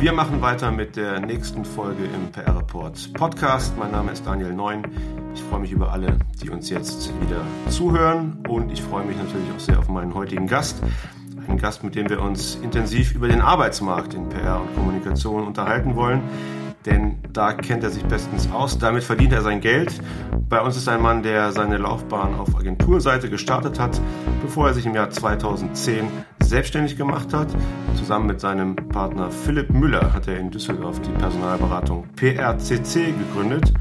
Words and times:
Wir 0.00 0.14
machen 0.14 0.40
weiter 0.40 0.72
mit 0.72 0.96
der 0.96 1.20
nächsten 1.20 1.62
Folge 1.62 2.04
im 2.04 2.32
PR 2.32 2.56
Report 2.56 3.12
Podcast. 3.12 3.76
Mein 3.76 3.90
Name 3.90 4.12
ist 4.12 4.24
Daniel 4.24 4.54
Neun. 4.54 4.86
Ich 5.34 5.42
freue 5.42 5.60
mich 5.60 5.72
über 5.72 5.92
alle, 5.92 6.18
die 6.42 6.48
uns 6.48 6.70
jetzt 6.70 7.12
wieder 7.20 7.42
zuhören 7.68 8.42
und 8.48 8.72
ich 8.72 8.80
freue 8.80 9.04
mich 9.04 9.18
natürlich 9.18 9.50
auch 9.54 9.60
sehr 9.60 9.78
auf 9.78 9.90
meinen 9.90 10.14
heutigen 10.14 10.46
Gast. 10.46 10.82
Einen 11.46 11.58
Gast, 11.58 11.84
mit 11.84 11.96
dem 11.96 12.08
wir 12.08 12.22
uns 12.22 12.54
intensiv 12.62 13.14
über 13.14 13.28
den 13.28 13.42
Arbeitsmarkt 13.42 14.14
in 14.14 14.30
PR 14.30 14.62
und 14.62 14.74
Kommunikation 14.74 15.46
unterhalten 15.46 15.94
wollen 15.96 16.22
denn 16.86 17.18
da 17.32 17.52
kennt 17.52 17.84
er 17.84 17.90
sich 17.90 18.04
bestens 18.04 18.50
aus. 18.50 18.78
Damit 18.78 19.04
verdient 19.04 19.32
er 19.32 19.42
sein 19.42 19.60
Geld. 19.60 20.00
Bei 20.48 20.60
uns 20.60 20.76
ist 20.76 20.88
ein 20.88 21.02
Mann, 21.02 21.22
der 21.22 21.52
seine 21.52 21.76
Laufbahn 21.76 22.34
auf 22.34 22.56
Agenturseite 22.56 23.28
gestartet 23.28 23.78
hat, 23.78 24.00
bevor 24.42 24.68
er 24.68 24.74
sich 24.74 24.86
im 24.86 24.94
Jahr 24.94 25.10
2010 25.10 26.08
selbstständig 26.50 26.96
gemacht 26.96 27.32
hat. 27.32 27.46
Zusammen 27.96 28.26
mit 28.26 28.40
seinem 28.40 28.74
Partner 28.74 29.30
Philipp 29.30 29.70
Müller 29.70 30.12
hat 30.12 30.26
er 30.26 30.36
in 30.36 30.50
Düsseldorf 30.50 31.00
die 31.00 31.12
Personalberatung 31.12 32.08
PRCC 32.16 33.14
gegründet. 33.16 33.72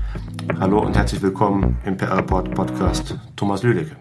Hallo 0.60 0.78
und 0.80 0.96
herzlich 0.96 1.20
willkommen 1.24 1.78
im 1.84 1.98
PR 1.98 2.20
Report 2.20 2.54
Podcast 2.54 3.18
Thomas 3.36 3.64
Lüdecke. 3.64 3.96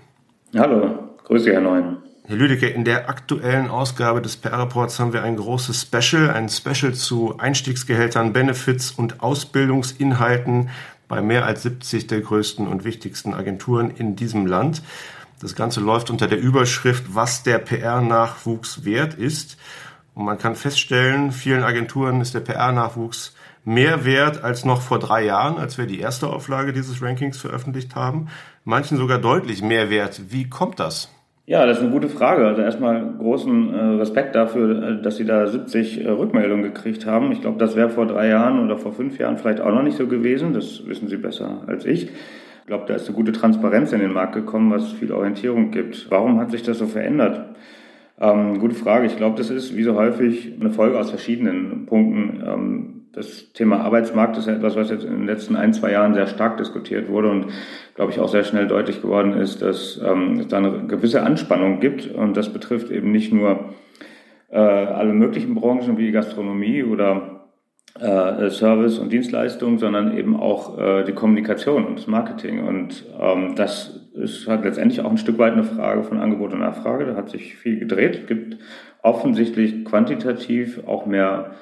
Hallo, 0.55 0.98
grüße 1.25 1.50
Herr 1.50 1.62
Neuen. 1.62 1.97
Herr 2.27 2.36
Lüdecke, 2.36 2.69
in 2.69 2.84
der 2.84 3.08
aktuellen 3.08 3.70
Ausgabe 3.70 4.20
des 4.20 4.36
PR-Reports 4.36 5.00
haben 5.00 5.14
wir 5.14 5.22
ein 5.22 5.36
großes 5.36 5.80
Special, 5.80 6.28
ein 6.28 6.50
Special 6.50 6.92
zu 6.92 7.38
Einstiegsgehältern, 7.38 8.34
Benefits 8.34 8.91
und 8.91 9.22
Ausbildungsinhalten 9.22 10.69
bei 11.08 11.22
mehr 11.22 11.47
als 11.47 11.62
70 11.62 12.06
der 12.06 12.20
größten 12.20 12.69
und 12.69 12.84
wichtigsten 12.84 13.32
Agenturen 13.32 13.91
in 13.91 14.14
diesem 14.14 14.44
Land. 14.44 14.82
Das 15.41 15.55
Ganze 15.55 15.81
läuft 15.81 16.11
unter 16.11 16.27
der 16.27 16.41
Überschrift, 16.41 17.14
was 17.14 17.44
der 17.44 17.58
PR-Nachwuchs 17.58 18.84
wert 18.84 19.14
ist. 19.14 19.56
Und 20.14 20.25
man 20.25 20.39
kann 20.39 20.56
feststellen, 20.56 21.31
vielen 21.31 21.62
Agenturen 21.62 22.20
ist 22.20 22.34
der 22.34 22.41
PR-Nachwuchs 22.41 23.36
mehr 23.64 24.05
wert 24.05 24.42
als 24.42 24.64
noch 24.64 24.81
vor 24.81 24.98
drei 24.98 25.25
Jahren, 25.25 25.59
als 25.59 25.78
wir 25.78 25.86
die 25.86 26.00
erste 26.00 26.28
Auflage 26.28 26.72
dieses 26.72 27.03
Rankings 27.03 27.39
veröffentlicht 27.39 27.94
haben. 27.94 28.28
Manchen 28.64 28.97
sogar 28.97 29.19
deutlich 29.19 29.62
mehr 29.62 29.91
wert. 29.91 30.22
Wie 30.31 30.48
kommt 30.48 30.81
das? 30.81 31.09
Ja, 31.47 31.64
das 31.64 31.78
ist 31.78 31.84
eine 31.84 31.92
gute 31.92 32.09
Frage. 32.09 32.47
Also 32.47 32.61
erstmal 32.61 33.14
großen 33.19 33.75
äh, 33.75 33.81
Respekt 34.00 34.34
dafür, 34.34 34.83
äh, 34.83 35.03
dass 35.03 35.16
Sie 35.16 35.25
da 35.25 35.47
70 35.47 36.05
äh, 36.05 36.11
Rückmeldungen 36.11 36.62
gekriegt 36.62 37.06
haben. 37.06 37.33
Ich 37.33 37.41
glaube, 37.41 37.59
das 37.59 37.77
wäre 37.77 37.89
vor 37.89 38.06
drei 38.06 38.28
Jahren 38.28 38.62
oder 38.64 38.77
vor 38.77 38.92
fünf 38.92 39.19
Jahren 39.19 39.39
vielleicht 39.39 39.61
auch 39.61 39.72
noch 39.72 39.83
nicht 39.83 39.97
so 39.97 40.09
gewesen. 40.09 40.53
Das 40.53 40.86
wissen 40.86 41.09
Sie 41.09 41.16
besser 41.16 41.62
als 41.66 41.86
ich. 41.86 42.11
Ich 42.69 42.70
glaube, 42.70 42.84
da 42.86 42.97
ist 42.97 43.06
eine 43.06 43.16
gute 43.16 43.33
Transparenz 43.33 43.94
in 43.94 44.00
den 44.00 44.12
Markt 44.12 44.34
gekommen, 44.34 44.70
was 44.70 44.92
viel 44.92 45.11
Orientierung 45.11 45.70
gibt. 45.70 46.11
Warum 46.11 46.38
hat 46.38 46.50
sich 46.50 46.62
das 46.62 46.77
so 46.77 46.84
verändert? 46.84 47.56
Ähm, 48.20 48.58
gute 48.58 48.75
Frage. 48.75 49.06
Ich 49.06 49.16
glaube, 49.16 49.38
das 49.38 49.48
ist 49.48 49.75
wie 49.75 49.84
so 49.84 49.94
häufig 49.94 50.52
eine 50.60 50.69
Folge 50.69 50.98
aus 50.98 51.08
verschiedenen 51.08 51.86
Punkten. 51.86 52.42
Ähm, 52.47 53.06
das 53.12 53.55
Thema 53.55 53.80
Arbeitsmarkt 53.80 54.36
ist 54.36 54.48
ja 54.48 54.52
etwas, 54.52 54.77
was 54.77 54.91
jetzt 54.91 55.05
in 55.05 55.12
den 55.12 55.25
letzten 55.25 55.56
ein, 55.56 55.72
zwei 55.72 55.92
Jahren 55.92 56.12
sehr 56.12 56.27
stark 56.27 56.58
diskutiert 56.58 57.08
wurde 57.08 57.30
und, 57.30 57.47
glaube 57.94 58.12
ich, 58.12 58.20
auch 58.20 58.28
sehr 58.28 58.44
schnell 58.44 58.66
deutlich 58.66 59.00
geworden 59.00 59.32
ist, 59.32 59.62
dass 59.62 59.98
ähm, 60.04 60.41
es 60.41 60.48
da 60.48 60.59
eine 60.59 60.88
gewisse 60.88 61.22
Anspannung 61.22 61.81
gibt. 61.81 62.06
Und 62.14 62.37
das 62.37 62.53
betrifft 62.53 62.91
eben 62.91 63.12
nicht 63.12 63.32
nur 63.32 63.70
äh, 64.50 64.59
alle 64.59 65.14
möglichen 65.14 65.54
Branchen 65.54 65.97
wie 65.97 66.10
Gastronomie 66.10 66.82
oder 66.82 67.38
äh, 67.99 68.50
Service 68.50 68.99
und 68.99 69.12
Dienstleistung, 69.12 69.78
sondern 69.78 70.16
eben 70.16 70.37
auch 70.37 70.78
äh, 70.78 71.04
die 71.04 71.12
Kommunikation 71.12 71.84
und 71.84 71.99
das 71.99 72.06
Marketing. 72.06 72.66
Und 72.66 73.04
ähm, 73.21 73.54
das 73.56 74.09
ist 74.15 74.47
halt 74.47 74.65
letztendlich 74.65 75.00
auch 75.00 75.10
ein 75.10 75.19
Stück 75.19 75.38
weit 75.38 75.53
eine 75.53 75.65
Frage 75.65 76.04
von 76.04 76.19
Angebot 76.19 76.53
und 76.53 76.60
Nachfrage. 76.60 77.06
Da 77.06 77.16
hat 77.16 77.31
sich 77.31 77.56
viel 77.56 77.78
gedreht. 77.78 78.21
Es 78.22 78.26
gibt 78.26 78.59
offensichtlich 79.03 79.84
quantitativ 79.84 80.87
auch 80.87 81.06
mehr 81.06 81.53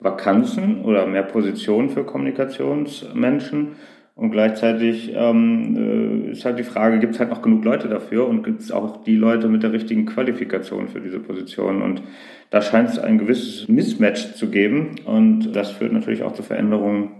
Vakanzen 0.00 0.84
oder 0.84 1.06
mehr 1.06 1.22
Positionen 1.22 1.90
für 1.90 2.04
Kommunikationsmenschen. 2.04 3.76
Und 4.16 4.30
gleichzeitig 4.30 5.12
ähm, 5.14 6.26
äh, 6.28 6.30
ist 6.30 6.44
halt 6.44 6.58
die 6.58 6.64
Frage, 6.64 7.00
gibt 7.00 7.14
es 7.14 7.20
halt 7.20 7.30
noch 7.30 7.42
genug 7.42 7.64
Leute 7.64 7.88
dafür 7.88 8.28
und 8.28 8.44
gibt 8.44 8.60
es 8.60 8.70
auch 8.70 9.02
die 9.02 9.16
Leute 9.16 9.48
mit 9.48 9.64
der 9.64 9.72
richtigen 9.72 10.06
Qualifikation 10.06 10.88
für 10.88 11.00
diese 11.00 11.18
Position? 11.18 11.82
Und 11.82 12.00
da 12.50 12.62
scheint 12.62 12.90
es 12.90 12.98
ein 13.00 13.18
gewisses 13.18 13.66
Mismatch 13.66 14.34
zu 14.34 14.50
geben 14.50 14.96
und 15.04 15.52
das 15.52 15.72
führt 15.72 15.92
natürlich 15.92 16.22
auch 16.22 16.32
zu 16.32 16.44
Veränderungen, 16.44 17.10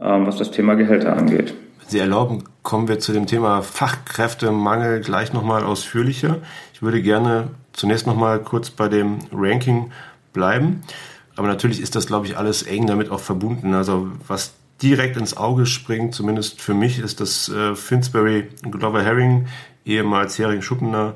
ähm, 0.00 0.26
was 0.26 0.36
das 0.36 0.50
Thema 0.50 0.74
Gehälter 0.74 1.16
angeht. 1.16 1.54
Wenn 1.78 1.88
Sie 1.88 2.00
erlauben, 2.00 2.42
kommen 2.64 2.88
wir 2.88 2.98
zu 2.98 3.12
dem 3.12 3.26
Thema 3.26 3.62
Fachkräftemangel 3.62 5.00
gleich 5.00 5.32
nochmal 5.32 5.62
ausführlicher. 5.62 6.38
Ich 6.74 6.82
würde 6.82 7.02
gerne 7.02 7.50
zunächst 7.72 8.08
nochmal 8.08 8.40
kurz 8.40 8.70
bei 8.70 8.88
dem 8.88 9.18
Ranking 9.32 9.92
bleiben. 10.32 10.80
Aber 11.36 11.46
natürlich 11.46 11.80
ist 11.80 11.94
das, 11.94 12.08
glaube 12.08 12.26
ich, 12.26 12.36
alles 12.36 12.64
eng 12.64 12.88
damit 12.88 13.10
auch 13.10 13.20
verbunden. 13.20 13.74
Also 13.74 14.08
was 14.26 14.54
direkt 14.82 15.16
ins 15.16 15.36
Auge 15.36 15.66
springt, 15.66 16.14
zumindest 16.14 16.60
für 16.60 16.74
mich, 16.74 16.98
ist, 16.98 17.20
dass 17.20 17.48
äh, 17.48 17.74
Finsbury 17.74 18.48
Glover 18.62 19.02
Herring, 19.02 19.46
ehemals 19.84 20.38
Hering 20.38 20.62
Schuppener, 20.62 21.14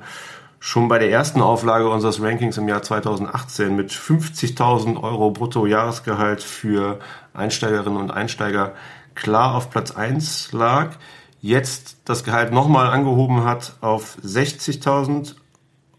schon 0.61 0.89
bei 0.89 0.99
der 0.99 1.11
ersten 1.11 1.43
Auflage 1.43 1.89
unseres 1.89 2.21
Rankings 2.21 2.59
im 2.59 2.69
Jahr 2.69 2.83
2018 2.83 3.77
mit 3.77 3.91
50.000 3.91 5.03
Euro 5.03 5.31
Bruttojahresgehalt 5.31 6.43
für 6.43 6.99
Einsteigerinnen 7.35 7.99
und 7.99 8.11
Einsteiger 8.11 8.75
klar 9.15 9.55
auf 9.55 9.71
Platz 9.71 9.91
1 9.91 10.53
lag, 10.53 10.97
jetzt 11.41 11.99
das 12.05 12.25
Gehalt 12.25 12.53
nochmal 12.53 12.89
angehoben 12.89 13.45
hat 13.45 13.75
auf 13.81 14.19
60.000 14.25 15.35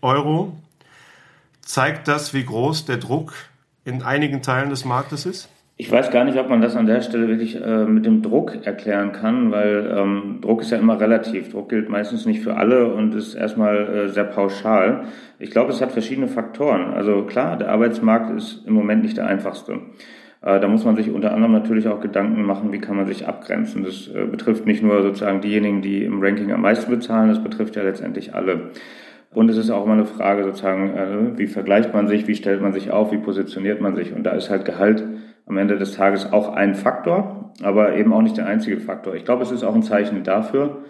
Euro. 0.02 0.58
Zeigt 1.62 2.08
das, 2.08 2.34
wie 2.34 2.46
groß 2.46 2.86
der 2.86 2.98
Druck 2.98 3.34
in 3.84 4.04
einigen 4.04 4.42
Teilen 4.42 4.70
des 4.70 4.86
Marktes 4.86 5.26
ist? 5.26 5.50
Ich 5.80 5.92
weiß 5.92 6.10
gar 6.10 6.24
nicht, 6.24 6.40
ob 6.40 6.50
man 6.50 6.60
das 6.60 6.76
an 6.76 6.88
der 6.88 7.02
Stelle 7.02 7.28
wirklich 7.28 7.62
äh, 7.64 7.86
mit 7.86 8.04
dem 8.04 8.24
Druck 8.24 8.66
erklären 8.66 9.12
kann, 9.12 9.52
weil 9.52 9.94
ähm, 9.96 10.40
Druck 10.42 10.62
ist 10.62 10.72
ja 10.72 10.80
immer 10.80 11.00
relativ. 11.00 11.52
Druck 11.52 11.70
gilt 11.70 11.88
meistens 11.88 12.26
nicht 12.26 12.42
für 12.42 12.56
alle 12.56 12.92
und 12.92 13.14
ist 13.14 13.36
erstmal 13.36 13.88
äh, 13.88 14.10
sehr 14.10 14.24
pauschal. 14.24 15.04
Ich 15.38 15.52
glaube, 15.52 15.72
es 15.72 15.80
hat 15.80 15.92
verschiedene 15.92 16.28
Faktoren. 16.28 16.96
Also 16.96 17.26
klar, 17.26 17.58
der 17.58 17.70
Arbeitsmarkt 17.70 18.36
ist 18.36 18.66
im 18.66 18.74
Moment 18.74 19.04
nicht 19.04 19.18
der 19.18 19.28
einfachste. 19.28 19.74
Äh, 20.42 20.60
da 20.60 20.68
muss 20.68 20.84
man 20.84 20.96
sich 20.96 21.12
unter 21.12 21.32
anderem 21.32 21.52
natürlich 21.52 21.88
auch 21.88 22.02
Gedanken 22.02 22.42
machen, 22.42 22.72
wie 22.72 22.80
kann 22.80 22.96
man 22.96 23.06
sich 23.06 23.28
abgrenzen. 23.28 23.84
Das 23.84 24.08
äh, 24.08 24.26
betrifft 24.26 24.66
nicht 24.66 24.82
nur 24.82 25.04
sozusagen 25.04 25.42
diejenigen, 25.42 25.84
die 25.84 26.06
im 26.06 26.24
Ranking 26.24 26.52
am 26.52 26.62
meisten 26.62 26.90
bezahlen, 26.90 27.30
das 27.30 27.44
betrifft 27.44 27.76
ja 27.76 27.84
letztendlich 27.84 28.34
alle. 28.34 28.72
Und 29.32 29.50
es 29.52 29.58
ist 29.58 29.70
auch 29.70 29.84
immer 29.84 29.94
eine 29.94 30.06
Frage 30.06 30.44
sozusagen, 30.44 30.98
äh, 30.98 31.38
wie 31.38 31.46
vergleicht 31.46 31.94
man 31.94 32.08
sich, 32.08 32.28
wie 32.28 32.34
stellt 32.34 32.64
man 32.64 32.74
sich 32.74 32.90
auf, 32.90 33.12
wie 33.12 33.20
positioniert 33.20 33.80
man 33.80 33.96
sich. 33.96 34.12
Und 34.12 34.24
da 34.24 34.32
ist 34.32 34.50
halt 34.50 34.66
Gehalt 34.66 35.04
am 35.48 35.58
Ende 35.58 35.78
des 35.78 35.94
Tages 35.94 36.32
auch 36.32 36.54
ein 36.54 36.76
Faktor, 36.76 37.54
aber 37.64 37.96
eben 37.96 38.14
auch 38.14 38.22
nicht 38.22 38.38
der 38.38 38.48
einzige 38.48 38.80
Faktor. 38.80 39.16
Ich 39.16 39.26
glaube, 39.26 39.44
es 39.44 39.52
ist 39.52 39.64
auch 39.64 39.76
ein 39.76 39.84
Zeichen 39.84 40.24
dafür, 40.24 40.84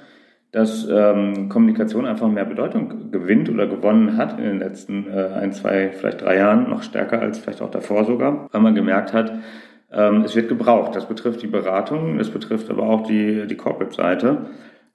dass 0.51 0.87
ähm, 0.89 1.49
Kommunikation 1.49 2.05
einfach 2.05 2.27
mehr 2.27 2.45
Bedeutung 2.45 3.11
gewinnt 3.11 3.49
oder 3.49 3.67
gewonnen 3.67 4.17
hat 4.17 4.39
in 4.39 4.45
den 4.45 4.59
letzten 4.59 5.07
äh, 5.07 5.27
ein, 5.35 5.51
zwei, 5.51 5.89
vielleicht 5.89 6.21
drei 6.21 6.37
Jahren, 6.37 6.69
noch 6.69 6.83
stärker 6.83 7.19
als 7.19 7.37
vielleicht 7.37 7.61
auch 7.61 7.69
davor 7.69 8.05
sogar, 8.05 8.47
weil 8.51 8.61
man 8.61 8.73
gemerkt 8.73 9.13
hat, 9.13 9.33
ähm, 9.91 10.21
es 10.21 10.35
wird 10.35 10.49
gebraucht. 10.49 10.95
Das 10.95 11.07
betrifft 11.07 11.41
die 11.41 11.47
Beratung, 11.47 12.17
das 12.17 12.29
betrifft 12.29 12.69
aber 12.69 12.83
auch 12.83 13.03
die, 13.03 13.45
die 13.47 13.55
Corporate-Seite. 13.55 14.47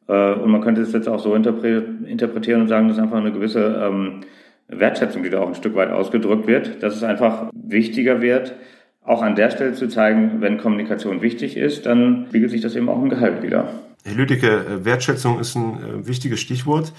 Äh, 0.09 0.33
und 0.35 0.51
man 0.51 0.61
könnte 0.63 0.81
es 0.81 0.93
jetzt 0.93 1.09
auch 1.09 1.21
so 1.21 1.35
interpretieren 1.35 2.63
und 2.63 2.69
sagen, 2.69 2.89
das 2.89 2.97
ist 2.97 3.03
einfach 3.03 3.19
eine 3.19 3.33
gewisse 3.33 3.83
ähm, 3.83 4.21
Wertschätzung, 4.69 5.23
die 5.23 5.31
da 5.31 5.41
auch 5.41 5.49
ein 5.49 5.55
Stück 5.55 5.75
weit 5.75 5.91
ausgedrückt 5.91 6.47
wird, 6.47 6.83
dass 6.83 6.97
es 6.97 7.05
einfach 7.05 7.51
wichtiger 7.55 8.21
wird, 8.21 8.55
auch 9.05 9.23
an 9.23 9.35
der 9.35 9.51
Stelle 9.51 9.75
zu 9.75 9.89
zeigen, 9.89 10.41
wenn 10.41 10.59
Kommunikation 10.59 11.23
wichtig 11.23 11.57
ist, 11.57 11.87
dann 11.87 12.27
spiegelt 12.29 12.51
sich 12.51 12.61
das 12.61 12.77
eben 12.77 12.89
auch 12.89 13.03
im 13.03 13.09
Gehalt 13.09 13.43
wieder. 13.43 13.69
Herr 14.05 14.15
Lüdecke, 14.15 14.49
äh, 14.49 14.85
Wertschätzung 14.85 15.39
ist 15.39 15.55
ein 15.55 15.77
äh, 15.77 16.07
wichtiges 16.07 16.41
Stichwort, 16.41 16.93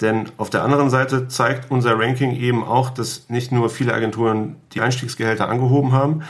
denn 0.00 0.26
auf 0.36 0.50
der 0.50 0.62
anderen 0.62 0.90
Seite 0.90 1.28
zeigt 1.28 1.70
unser 1.70 1.98
Ranking 1.98 2.32
eben 2.32 2.64
auch, 2.64 2.90
dass 2.90 3.28
nicht 3.30 3.52
nur 3.52 3.70
viele 3.70 3.94
Agenturen 3.94 4.56
die 4.74 4.80
Einstiegsgehälter 4.80 5.48
angehoben 5.48 5.92
haben, 5.92 6.22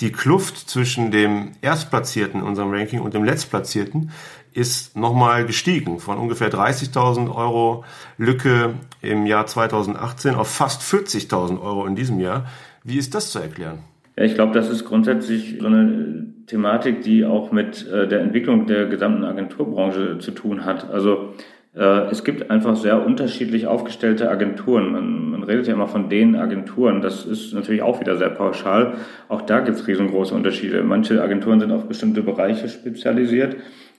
die 0.00 0.12
Kluft 0.12 0.68
zwischen 0.68 1.10
dem 1.10 1.52
Erstplatzierten 1.62 2.40
in 2.40 2.46
unserem 2.46 2.70
Ranking 2.70 3.00
und 3.00 3.14
dem 3.14 3.24
Letztplatzierten 3.24 4.10
ist 4.52 4.96
nochmal 4.96 5.46
gestiegen 5.46 6.00
von 6.00 6.18
ungefähr 6.18 6.50
30.000 6.50 7.34
Euro 7.34 7.84
Lücke 8.18 8.74
im 9.00 9.26
Jahr 9.26 9.46
2018 9.46 10.34
auf 10.34 10.48
fast 10.48 10.82
40.000 10.82 11.60
Euro 11.60 11.86
in 11.86 11.96
diesem 11.96 12.20
Jahr. 12.20 12.46
Wie 12.84 12.98
ist 12.98 13.14
das 13.14 13.30
zu 13.30 13.38
erklären? 13.38 13.78
Ja, 14.16 14.24
ich 14.24 14.34
glaube, 14.34 14.54
das 14.54 14.70
ist 14.70 14.84
grundsätzlich 14.84 15.58
so 15.60 15.66
eine 15.66 16.26
Thematik, 16.46 17.02
die 17.02 17.24
auch 17.24 17.52
mit 17.52 17.86
äh, 17.88 18.08
der 18.08 18.20
Entwicklung 18.20 18.66
der 18.66 18.86
gesamten 18.86 19.24
Agenturbranche 19.24 20.18
zu 20.18 20.30
tun 20.30 20.64
hat. 20.64 20.90
Also 20.90 21.34
äh, 21.74 22.08
es 22.10 22.24
gibt 22.24 22.50
einfach 22.50 22.76
sehr 22.76 23.04
unterschiedlich 23.04 23.66
aufgestellte 23.66 24.30
Agenturen. 24.30 24.90
Man, 24.90 25.30
man 25.30 25.42
redet 25.42 25.66
ja 25.66 25.74
immer 25.74 25.88
von 25.88 26.08
den 26.08 26.34
Agenturen. 26.34 27.02
Das 27.02 27.26
ist 27.26 27.52
natürlich 27.52 27.82
auch 27.82 28.00
wieder 28.00 28.16
sehr 28.16 28.30
pauschal. 28.30 28.94
Auch 29.28 29.42
da 29.42 29.60
gibt 29.60 29.76
es 29.76 29.86
riesengroße 29.86 30.34
Unterschiede. 30.34 30.82
Manche 30.82 31.20
Agenturen 31.22 31.60
sind 31.60 31.72
auf 31.72 31.86
bestimmte 31.86 32.22
Bereiche 32.22 32.68
spezialisiert. 32.68 33.56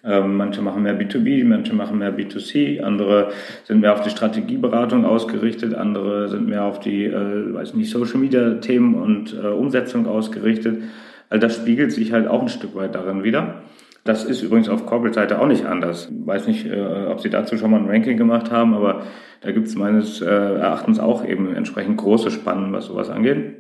Ähm, 0.08 0.38
manche 0.38 0.62
machen 0.62 0.84
mehr 0.84 0.98
B2B, 0.98 1.44
manche 1.44 1.76
machen 1.76 1.98
mehr 1.98 2.18
B2C, 2.18 2.82
andere 2.82 3.32
sind 3.66 3.82
mehr 3.82 3.92
auf 3.92 4.02
die 4.02 4.10
Strategieberatung 4.10 5.04
ausgerichtet, 5.04 5.76
andere 5.76 6.30
sind 6.30 6.48
mehr 6.48 6.64
auf 6.64 6.80
die, 6.80 7.06
äh, 7.06 7.54
weiß 7.54 7.74
nicht, 7.74 7.90
Social 7.92 8.20
Media 8.20 8.56
Themen 8.56 8.96
und 8.96 9.34
äh, 9.34 9.48
Umsetzung 9.48 10.08
ausgerichtet. 10.08 10.82
All 11.30 11.40
das 11.40 11.58
spiegelt 11.58 11.92
sich 11.92 12.14
halt 12.14 12.28
auch 12.28 12.42
ein 12.42 12.48
Stück 12.48 12.74
weit 12.76 12.96
darin 12.96 13.26
wieder. 13.26 13.64
Das 14.06 14.24
ist 14.24 14.42
übrigens 14.42 14.70
auf 14.70 14.86
Corporate-Seite 14.86 15.42
auch 15.42 15.48
nicht 15.48 15.66
anders. 15.66 16.10
Ich 16.10 16.26
weiß 16.26 16.48
nicht, 16.48 16.66
äh, 16.66 17.08
ob 17.10 17.20
Sie 17.20 17.30
dazu 17.30 17.58
schon 17.58 17.72
mal 17.72 17.82
ein 17.82 17.90
Ranking 17.90 18.16
gemacht 18.16 18.50
haben, 18.50 18.74
aber 18.74 19.02
da 19.42 19.52
gibt 19.52 19.68
es 19.68 19.76
meines 19.76 20.22
äh, 20.22 20.26
Erachtens 20.26 21.00
auch 21.00 21.26
eben 21.26 21.54
entsprechend 21.54 21.98
große 21.98 22.32
Spannen, 22.32 22.72
was 22.72 22.86
sowas 22.86 23.10
angeht. 23.10 23.56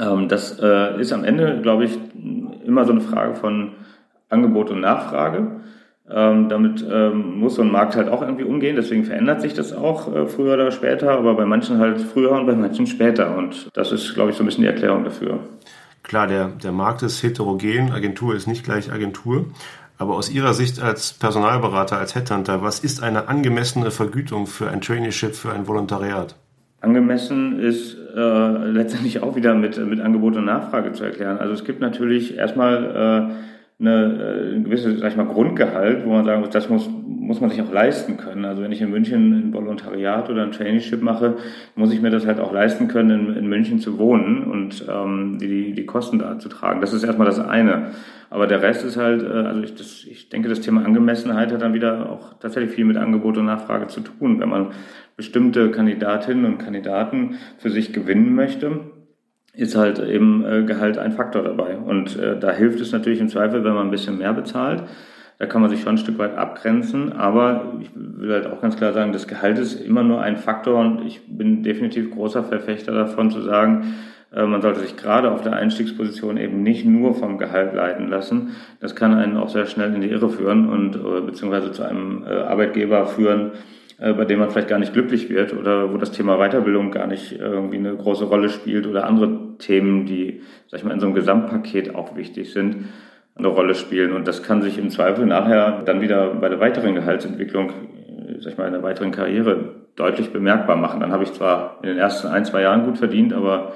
Ähm, 0.00 0.28
das 0.28 0.58
äh, 0.58 0.98
ist 0.98 1.12
am 1.12 1.24
Ende, 1.24 1.60
glaube 1.60 1.84
ich, 1.84 1.98
immer 2.64 2.86
so 2.86 2.92
eine 2.92 3.02
Frage 3.02 3.34
von 3.34 3.72
Angebot 4.34 4.70
und 4.70 4.80
Nachfrage. 4.80 5.62
Ähm, 6.10 6.50
damit 6.50 6.84
ähm, 6.92 7.38
muss 7.38 7.54
so 7.54 7.62
ein 7.62 7.70
Markt 7.70 7.96
halt 7.96 8.10
auch 8.10 8.20
irgendwie 8.20 8.44
umgehen, 8.44 8.76
deswegen 8.76 9.04
verändert 9.04 9.40
sich 9.40 9.54
das 9.54 9.72
auch 9.72 10.14
äh, 10.14 10.26
früher 10.26 10.52
oder 10.52 10.70
später, 10.70 11.12
aber 11.12 11.32
bei 11.34 11.46
manchen 11.46 11.78
halt 11.78 11.98
früher 11.98 12.32
und 12.32 12.44
bei 12.46 12.54
manchen 12.54 12.86
später. 12.86 13.34
Und 13.38 13.70
das 13.72 13.90
ist, 13.90 14.12
glaube 14.12 14.30
ich, 14.30 14.36
so 14.36 14.42
ein 14.42 14.46
bisschen 14.46 14.62
die 14.62 14.68
Erklärung 14.68 15.04
dafür. 15.04 15.38
Klar, 16.02 16.26
der, 16.26 16.48
der 16.62 16.72
Markt 16.72 17.02
ist 17.02 17.22
heterogen, 17.22 17.90
Agentur 17.90 18.34
ist 18.34 18.46
nicht 18.46 18.64
gleich 18.64 18.92
Agentur. 18.92 19.46
Aber 19.96 20.16
aus 20.16 20.30
Ihrer 20.30 20.52
Sicht 20.52 20.82
als 20.82 21.14
Personalberater, 21.14 21.96
als 21.96 22.14
Headhunter, 22.14 22.60
was 22.62 22.80
ist 22.80 23.02
eine 23.02 23.28
angemessene 23.28 23.90
Vergütung 23.90 24.46
für 24.46 24.68
ein 24.68 24.82
Traineeship, 24.82 25.34
für 25.34 25.52
ein 25.52 25.66
Volontariat? 25.66 26.34
Angemessen 26.82 27.58
ist 27.60 27.96
äh, 28.14 28.68
letztendlich 28.68 29.22
auch 29.22 29.36
wieder 29.36 29.54
mit, 29.54 29.78
mit 29.78 30.00
Angebot 30.00 30.36
und 30.36 30.44
Nachfrage 30.44 30.92
zu 30.92 31.04
erklären. 31.04 31.38
Also 31.38 31.54
es 31.54 31.64
gibt 31.64 31.80
natürlich 31.80 32.36
erstmal 32.36 33.30
äh, 33.30 33.53
eine, 33.80 34.50
äh, 34.50 34.54
ein 34.54 34.64
gewisses, 34.64 35.00
sag 35.00 35.10
ich 35.10 35.16
mal, 35.16 35.26
Grundgehalt, 35.26 36.04
wo 36.04 36.10
man 36.10 36.24
sagen 36.24 36.40
muss, 36.40 36.50
das 36.50 36.68
muss, 36.68 36.88
muss 37.06 37.40
man 37.40 37.50
sich 37.50 37.60
auch 37.60 37.72
leisten 37.72 38.16
können. 38.16 38.44
Also 38.44 38.62
wenn 38.62 38.70
ich 38.70 38.80
in 38.80 38.90
München 38.90 39.32
ein 39.32 39.52
Volontariat 39.52 40.30
oder 40.30 40.42
ein 40.44 40.52
Traineeship 40.52 41.02
mache, 41.02 41.36
muss 41.74 41.92
ich 41.92 42.00
mir 42.00 42.10
das 42.10 42.26
halt 42.26 42.38
auch 42.38 42.52
leisten 42.52 42.86
können, 42.86 43.28
in, 43.28 43.36
in 43.36 43.48
München 43.48 43.80
zu 43.80 43.98
wohnen 43.98 44.44
und 44.44 44.86
ähm, 44.88 45.38
die, 45.40 45.72
die 45.72 45.86
Kosten 45.86 46.20
da 46.20 46.38
zu 46.38 46.48
tragen. 46.48 46.80
Das 46.80 46.92
ist 46.92 47.02
erstmal 47.02 47.26
das 47.26 47.40
eine. 47.40 47.90
Aber 48.30 48.46
der 48.46 48.62
Rest 48.62 48.84
ist 48.84 48.96
halt, 48.96 49.22
äh, 49.22 49.26
also 49.26 49.62
ich, 49.62 49.74
das, 49.74 50.04
ich 50.04 50.28
denke, 50.28 50.48
das 50.48 50.60
Thema 50.60 50.84
Angemessenheit 50.84 51.52
hat 51.52 51.62
dann 51.62 51.74
wieder 51.74 52.10
auch 52.10 52.34
tatsächlich 52.38 52.72
viel 52.72 52.84
mit 52.84 52.96
Angebot 52.96 53.38
und 53.38 53.46
Nachfrage 53.46 53.88
zu 53.88 54.00
tun. 54.00 54.38
Wenn 54.40 54.48
man 54.48 54.68
bestimmte 55.16 55.70
Kandidatinnen 55.70 56.44
und 56.44 56.58
Kandidaten 56.58 57.36
für 57.58 57.70
sich 57.70 57.92
gewinnen 57.92 58.34
möchte, 58.34 58.80
ist 59.56 59.76
halt 59.76 59.98
eben 60.00 60.44
äh, 60.44 60.62
Gehalt 60.64 60.98
ein 60.98 61.12
Faktor 61.12 61.42
dabei. 61.42 61.76
Und 61.76 62.18
äh, 62.18 62.38
da 62.38 62.50
hilft 62.52 62.80
es 62.80 62.92
natürlich 62.92 63.20
im 63.20 63.28
Zweifel, 63.28 63.64
wenn 63.64 63.74
man 63.74 63.86
ein 63.86 63.90
bisschen 63.90 64.18
mehr 64.18 64.32
bezahlt. 64.32 64.82
Da 65.38 65.46
kann 65.46 65.60
man 65.60 65.70
sich 65.70 65.80
schon 65.80 65.94
ein 65.94 65.98
Stück 65.98 66.18
weit 66.18 66.36
abgrenzen. 66.36 67.12
Aber 67.12 67.74
ich 67.80 67.90
will 67.94 68.32
halt 68.32 68.46
auch 68.46 68.60
ganz 68.60 68.76
klar 68.76 68.92
sagen, 68.92 69.12
das 69.12 69.28
Gehalt 69.28 69.58
ist 69.58 69.74
immer 69.74 70.02
nur 70.02 70.20
ein 70.20 70.36
Faktor 70.36 70.80
und 70.80 71.06
ich 71.06 71.20
bin 71.26 71.62
definitiv 71.62 72.10
großer 72.10 72.44
Verfechter 72.44 72.92
davon 72.92 73.30
zu 73.30 73.40
sagen, 73.42 73.94
äh, 74.34 74.44
man 74.44 74.60
sollte 74.60 74.80
sich 74.80 74.96
gerade 74.96 75.30
auf 75.30 75.42
der 75.42 75.54
Einstiegsposition 75.54 76.36
eben 76.36 76.62
nicht 76.62 76.84
nur 76.84 77.14
vom 77.14 77.38
Gehalt 77.38 77.74
leiten 77.74 78.08
lassen. 78.08 78.56
Das 78.80 78.96
kann 78.96 79.14
einen 79.14 79.36
auch 79.36 79.48
sehr 79.48 79.66
schnell 79.66 79.94
in 79.94 80.00
die 80.00 80.10
Irre 80.10 80.28
führen 80.28 80.68
und 80.68 80.96
äh, 80.96 81.20
beziehungsweise 81.20 81.72
zu 81.72 81.84
einem 81.84 82.24
äh, 82.26 82.30
Arbeitgeber 82.30 83.06
führen, 83.06 83.52
bei 83.98 84.24
dem 84.24 84.40
man 84.40 84.50
vielleicht 84.50 84.68
gar 84.68 84.78
nicht 84.78 84.92
glücklich 84.92 85.30
wird 85.30 85.52
oder 85.56 85.92
wo 85.92 85.96
das 85.96 86.10
Thema 86.10 86.36
Weiterbildung 86.36 86.90
gar 86.90 87.06
nicht 87.06 87.38
irgendwie 87.38 87.78
eine 87.78 87.94
große 87.94 88.24
Rolle 88.24 88.48
spielt 88.48 88.86
oder 88.86 89.06
andere 89.06 89.56
Themen, 89.58 90.06
die, 90.06 90.42
sag 90.68 90.80
ich 90.80 90.84
mal, 90.84 90.92
in 90.92 91.00
so 91.00 91.06
einem 91.06 91.14
Gesamtpaket 91.14 91.94
auch 91.94 92.16
wichtig 92.16 92.52
sind, 92.52 92.86
eine 93.36 93.48
Rolle 93.48 93.74
spielen. 93.74 94.12
Und 94.12 94.28
das 94.28 94.42
kann 94.42 94.62
sich 94.62 94.78
im 94.78 94.90
Zweifel 94.90 95.26
nachher 95.26 95.82
dann 95.84 96.00
wieder 96.00 96.34
bei 96.34 96.48
der 96.48 96.60
weiteren 96.60 96.94
Gehaltsentwicklung, 96.94 97.70
äh, 97.70 98.40
sag 98.40 98.52
ich 98.52 98.58
mal, 98.58 98.66
in 98.66 98.72
der 98.72 98.82
weiteren 98.82 99.10
Karriere 99.10 99.74
deutlich 99.96 100.32
bemerkbar 100.32 100.76
machen. 100.76 101.00
Dann 101.00 101.12
habe 101.12 101.24
ich 101.24 101.32
zwar 101.32 101.78
in 101.82 101.88
den 101.88 101.98
ersten 101.98 102.28
ein, 102.28 102.44
zwei 102.44 102.62
Jahren 102.62 102.84
gut 102.84 102.98
verdient, 102.98 103.32
aber 103.32 103.72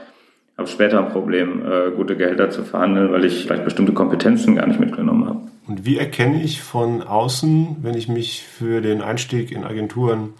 habe 0.57 0.69
später 0.69 0.99
ein 0.99 1.11
Problem, 1.11 1.63
äh, 1.65 1.91
gute 1.93 2.17
Gehälter 2.17 2.51
zu 2.51 2.65
verhandeln, 2.65 3.13
weil 3.13 3.25
ich 3.25 3.45
vielleicht 3.45 3.65
bestimmte 3.65 3.93
Kompetenzen 3.93 4.57
gar 4.57 4.67
nicht 4.67 4.81
mitgenommen 4.81 5.29
habe. 5.29 5.41
Und 5.69 5.85
wie 5.85 5.99
erkenne 5.99 6.43
ich 6.43 6.63
von 6.63 7.03
außen, 7.03 7.77
wenn 7.83 7.95
ich 7.95 8.09
mich 8.09 8.43
für 8.43 8.81
den 8.81 9.03
Einstieg 9.03 9.53
in 9.53 9.65
Agenturen 9.65 10.31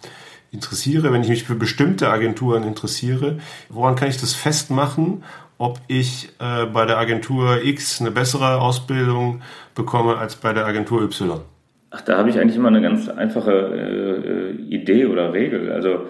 interessiere, 0.51 1.13
wenn 1.13 1.21
ich 1.21 1.29
mich 1.29 1.43
für 1.43 1.53
bestimmte 1.53 2.09
Agenturen 2.09 2.63
interessiere, 2.63 3.37
woran 3.69 3.95
kann 3.95 4.09
ich 4.09 4.17
das 4.17 4.33
festmachen, 4.33 5.23
ob 5.59 5.79
ich 5.87 6.29
äh, 6.39 6.65
bei 6.65 6.85
der 6.85 6.97
Agentur 6.97 7.63
X 7.63 8.01
eine 8.01 8.09
bessere 8.09 8.59
Ausbildung 8.59 9.41
bekomme 9.75 10.17
als 10.17 10.35
bei 10.35 10.51
der 10.51 10.65
Agentur 10.65 11.03
Y? 11.03 11.41
Ach, 11.91 12.01
da 12.01 12.17
habe 12.17 12.31
ich 12.31 12.39
eigentlich 12.39 12.55
immer 12.55 12.69
eine 12.69 12.81
ganz 12.81 13.07
einfache 13.07 13.51
äh, 13.51 14.51
Idee 14.73 15.05
oder 15.05 15.31
Regel. 15.31 15.71
Also 15.71 16.07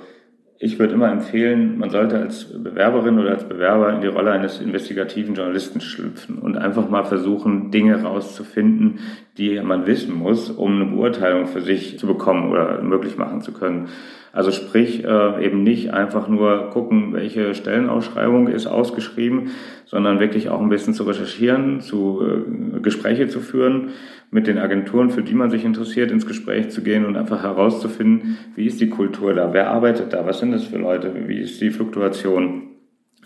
ich 0.61 0.77
würde 0.77 0.93
immer 0.93 1.09
empfehlen, 1.09 1.77
man 1.77 1.89
sollte 1.89 2.17
als 2.19 2.51
Bewerberin 2.61 3.17
oder 3.17 3.31
als 3.31 3.47
Bewerber 3.47 3.93
in 3.93 4.01
die 4.01 4.07
Rolle 4.07 4.31
eines 4.31 4.59
investigativen 4.59 5.33
Journalisten 5.33 5.79
schlüpfen 5.79 6.37
und 6.37 6.57
einfach 6.57 6.89
mal 6.89 7.05
versuchen, 7.05 7.71
Dinge 7.71 8.03
rauszufinden, 8.03 8.99
die 9.37 9.61
man 9.61 9.87
wissen 9.87 10.13
muss, 10.13 10.49
um 10.49 10.75
eine 10.75 10.91
Beurteilung 10.91 11.47
für 11.47 11.61
sich 11.61 11.97
zu 11.97 12.07
bekommen 12.07 12.51
oder 12.51 12.81
möglich 12.81 13.17
machen 13.17 13.39
zu 13.39 13.53
können. 13.53 13.87
Also 14.31 14.51
sprich, 14.51 15.03
äh, 15.03 15.45
eben 15.45 15.63
nicht 15.63 15.93
einfach 15.93 16.27
nur 16.27 16.69
gucken, 16.69 17.13
welche 17.13 17.55
Stellenausschreibung 17.55 18.47
ist 18.47 18.67
ausgeschrieben, 18.67 19.51
sondern 19.85 20.19
wirklich 20.19 20.49
auch 20.49 20.61
ein 20.61 20.69
bisschen 20.69 20.93
zu 20.93 21.03
recherchieren, 21.03 21.81
zu 21.81 22.21
äh, 22.21 22.79
Gespräche 22.79 23.27
zu 23.27 23.39
führen, 23.39 23.89
mit 24.31 24.45
den 24.45 24.59
Agenturen, 24.59 25.09
für 25.09 25.23
die 25.23 25.33
man 25.33 25.49
sich 25.49 25.65
interessiert, 25.65 26.11
ins 26.11 26.27
Gespräch 26.27 26.69
zu 26.69 26.83
gehen 26.83 27.05
und 27.05 27.15
einfach 27.15 27.41
herauszufinden, 27.41 28.37
wie 28.55 28.67
ist 28.67 28.79
die 28.79 28.89
Kultur 28.89 29.33
da, 29.33 29.53
wer 29.53 29.71
arbeitet 29.71 30.13
da, 30.13 30.25
was 30.25 30.39
sind 30.39 30.51
das 30.51 30.65
für 30.65 30.77
Leute, 30.77 31.11
wie 31.27 31.39
ist 31.39 31.59
die 31.61 31.71
Fluktuation. 31.71 32.63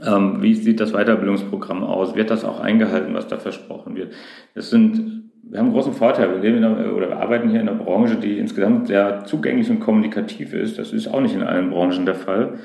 Ähm, 0.01 0.41
wie 0.41 0.55
sieht 0.55 0.79
das 0.79 0.93
Weiterbildungsprogramm 0.93 1.83
aus? 1.83 2.15
Wird 2.15 2.31
das 2.31 2.43
auch 2.43 2.59
eingehalten, 2.59 3.13
was 3.13 3.27
da 3.27 3.37
versprochen 3.37 3.95
wird? 3.95 4.13
Das 4.55 4.69
sind 4.69 5.22
wir 5.53 5.59
haben 5.59 5.67
einen 5.67 5.75
großen 5.75 5.93
Vorteil. 5.93 6.31
Wir 6.31 6.39
leben 6.39 6.61
der, 6.61 6.95
oder 6.95 7.09
wir 7.09 7.17
arbeiten 7.17 7.47
hier 7.47 7.61
in 7.61 7.69
einer 7.69 7.77
Branche, 7.77 8.15
die 8.15 8.39
insgesamt 8.39 8.87
sehr 8.87 9.23
zugänglich 9.25 9.69
und 9.69 9.81
kommunikativ 9.81 10.51
ist. 10.51 10.79
Das 10.79 10.91
ist 10.91 11.07
auch 11.07 11.21
nicht 11.21 11.35
in 11.35 11.43
allen 11.43 11.69
Branchen 11.69 12.07
der 12.07 12.15
Fall. 12.15 12.55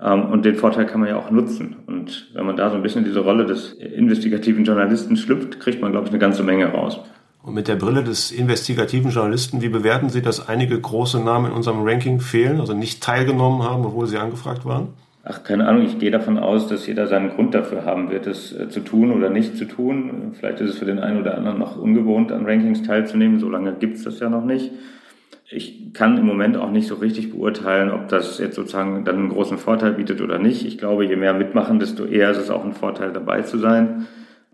Ähm, 0.00 0.24
und 0.24 0.44
den 0.44 0.56
Vorteil 0.56 0.86
kann 0.86 0.98
man 0.98 1.08
ja 1.08 1.16
auch 1.16 1.30
nutzen. 1.30 1.76
Und 1.86 2.30
wenn 2.34 2.44
man 2.44 2.56
da 2.56 2.68
so 2.70 2.74
ein 2.74 2.82
bisschen 2.82 3.02
in 3.02 3.04
diese 3.04 3.20
Rolle 3.20 3.46
des 3.46 3.74
investigativen 3.74 4.64
Journalisten 4.64 5.16
schlüpft, 5.16 5.60
kriegt 5.60 5.80
man, 5.80 5.92
glaube 5.92 6.06
ich, 6.08 6.10
eine 6.10 6.18
ganze 6.18 6.42
Menge 6.42 6.66
raus. 6.66 6.98
Und 7.44 7.54
mit 7.54 7.68
der 7.68 7.76
Brille 7.76 8.02
des 8.02 8.32
investigativen 8.32 9.12
Journalisten, 9.12 9.62
wie 9.62 9.68
bewerten 9.68 10.08
Sie, 10.08 10.20
dass 10.20 10.48
einige 10.48 10.80
große 10.80 11.22
Namen 11.22 11.46
in 11.46 11.52
unserem 11.52 11.86
Ranking 11.86 12.18
fehlen, 12.18 12.58
also 12.58 12.74
nicht 12.74 13.04
teilgenommen 13.04 13.62
haben, 13.62 13.86
obwohl 13.86 14.08
sie 14.08 14.18
angefragt 14.18 14.64
waren? 14.64 14.88
Ach, 15.24 15.44
keine 15.44 15.68
Ahnung, 15.68 15.84
ich 15.84 16.00
gehe 16.00 16.10
davon 16.10 16.36
aus, 16.36 16.66
dass 16.66 16.86
jeder 16.86 17.06
seinen 17.06 17.30
Grund 17.30 17.54
dafür 17.54 17.84
haben 17.84 18.10
wird, 18.10 18.26
es 18.26 18.52
äh, 18.58 18.68
zu 18.68 18.80
tun 18.80 19.12
oder 19.12 19.30
nicht 19.30 19.56
zu 19.56 19.66
tun. 19.66 20.32
Vielleicht 20.32 20.60
ist 20.60 20.70
es 20.70 20.78
für 20.78 20.84
den 20.84 20.98
einen 20.98 21.20
oder 21.20 21.36
anderen 21.38 21.58
noch 21.58 21.78
ungewohnt, 21.78 22.32
an 22.32 22.44
Rankings 22.44 22.82
teilzunehmen. 22.82 23.38
So 23.38 23.48
lange 23.48 23.72
gibt's 23.74 24.02
das 24.02 24.18
ja 24.18 24.28
noch 24.28 24.44
nicht. 24.44 24.72
Ich 25.48 25.92
kann 25.92 26.18
im 26.18 26.26
Moment 26.26 26.56
auch 26.56 26.70
nicht 26.70 26.88
so 26.88 26.96
richtig 26.96 27.30
beurteilen, 27.30 27.90
ob 27.90 28.08
das 28.08 28.38
jetzt 28.38 28.56
sozusagen 28.56 29.04
dann 29.04 29.16
einen 29.16 29.28
großen 29.28 29.58
Vorteil 29.58 29.92
bietet 29.92 30.22
oder 30.22 30.38
nicht. 30.38 30.64
Ich 30.66 30.78
glaube, 30.78 31.04
je 31.04 31.14
mehr 31.14 31.34
mitmachen, 31.34 31.78
desto 31.78 32.04
eher 32.04 32.30
ist 32.30 32.38
es 32.38 32.50
auch 32.50 32.64
ein 32.64 32.72
Vorteil, 32.72 33.12
dabei 33.12 33.42
zu 33.42 33.58
sein. 33.58 34.06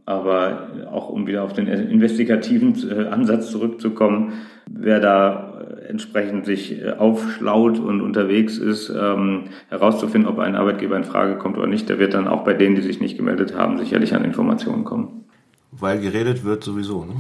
Aber 0.05 0.69
auch 0.91 1.09
um 1.09 1.27
wieder 1.27 1.45
auf 1.45 1.53
den 1.53 1.67
investigativen 1.67 2.75
äh, 2.91 3.07
Ansatz 3.07 3.51
zurückzukommen, 3.51 4.33
wer 4.71 5.01
da 5.01 5.49
entsprechend 5.89 6.47
sich 6.47 6.81
äh, 6.81 6.93
aufschlaut 6.93 7.79
und 7.79 8.01
unterwegs 8.01 8.59
ist, 8.59 8.91
ähm, 8.91 9.45
herauszufinden, 9.69 10.31
ob 10.31 10.39
ein 10.39 10.55
Arbeitgeber 10.55 10.97
in 10.97 11.05
Frage 11.05 11.37
kommt 11.37 11.57
oder 11.57 11.67
nicht, 11.67 11.89
der 11.89 11.99
wird 11.99 12.15
dann 12.15 12.29
auch 12.29 12.45
bei 12.45 12.55
denen, 12.55 12.77
die 12.77 12.83
sich 12.83 13.01
nicht 13.01 13.17
gemeldet 13.17 13.57
haben, 13.57 13.79
sicherlich 13.79 14.15
an 14.15 14.25
Informationen 14.25 14.85
kommen. 14.85 15.25
Weil 15.73 16.01
geredet 16.01 16.45
wird 16.45 16.65
sowieso, 16.65 17.05
ne? 17.05 17.15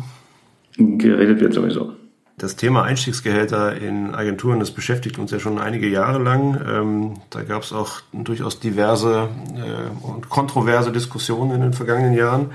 Geredet 0.99 1.41
wird 1.41 1.55
sowieso. 1.55 1.93
Das 2.37 2.55
Thema 2.55 2.85
Einstiegsgehälter 2.85 3.77
in 3.77 4.15
Agenturen, 4.15 4.61
das 4.61 4.71
beschäftigt 4.71 5.19
uns 5.19 5.33
ja 5.33 5.41
schon 5.41 5.59
einige 5.59 5.89
Jahre 5.89 6.23
lang. 6.23 6.61
Ähm, 6.65 7.15
da 7.31 7.43
gab 7.43 7.65
es 7.65 7.73
auch 7.73 8.01
durchaus 8.13 8.61
diverse 8.61 9.29
äh, 9.57 10.07
und 10.07 10.29
kontroverse 10.29 10.93
Diskussionen 10.93 11.51
in 11.51 11.63
den 11.63 11.73
vergangenen 11.73 12.15
Jahren. 12.15 12.51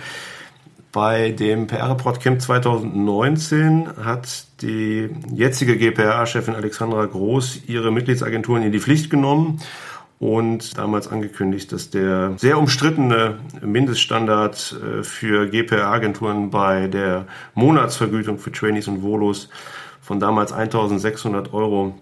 Bei 0.93 1.31
dem 1.31 1.65
PR-Report 1.65 2.19
Camp 2.19 2.39
2019 2.39 3.97
hat 4.05 4.45
die 4.61 5.09
jetzige 5.33 5.75
GPA-Chefin 5.75 6.53
Alexandra 6.53 7.03
Groß 7.07 7.61
ihre 7.65 7.91
Mitgliedsagenturen 7.91 8.61
in 8.61 8.71
die 8.71 8.79
Pflicht 8.79 9.09
genommen 9.09 9.59
und 10.19 10.77
damals 10.77 11.07
angekündigt, 11.07 11.71
dass 11.71 11.89
der 11.89 12.33
sehr 12.37 12.59
umstrittene 12.59 13.39
Mindeststandard 13.63 14.79
äh, 14.99 15.03
für 15.03 15.49
GPR-Agenturen 15.49 16.51
bei 16.51 16.85
der 16.85 17.25
Monatsvergütung 17.55 18.37
für 18.37 18.51
Trainees 18.51 18.87
und 18.87 19.01
Volos 19.01 19.49
von 19.99 20.19
damals 20.19 20.53
1600 20.53 21.55
Euro 21.55 21.95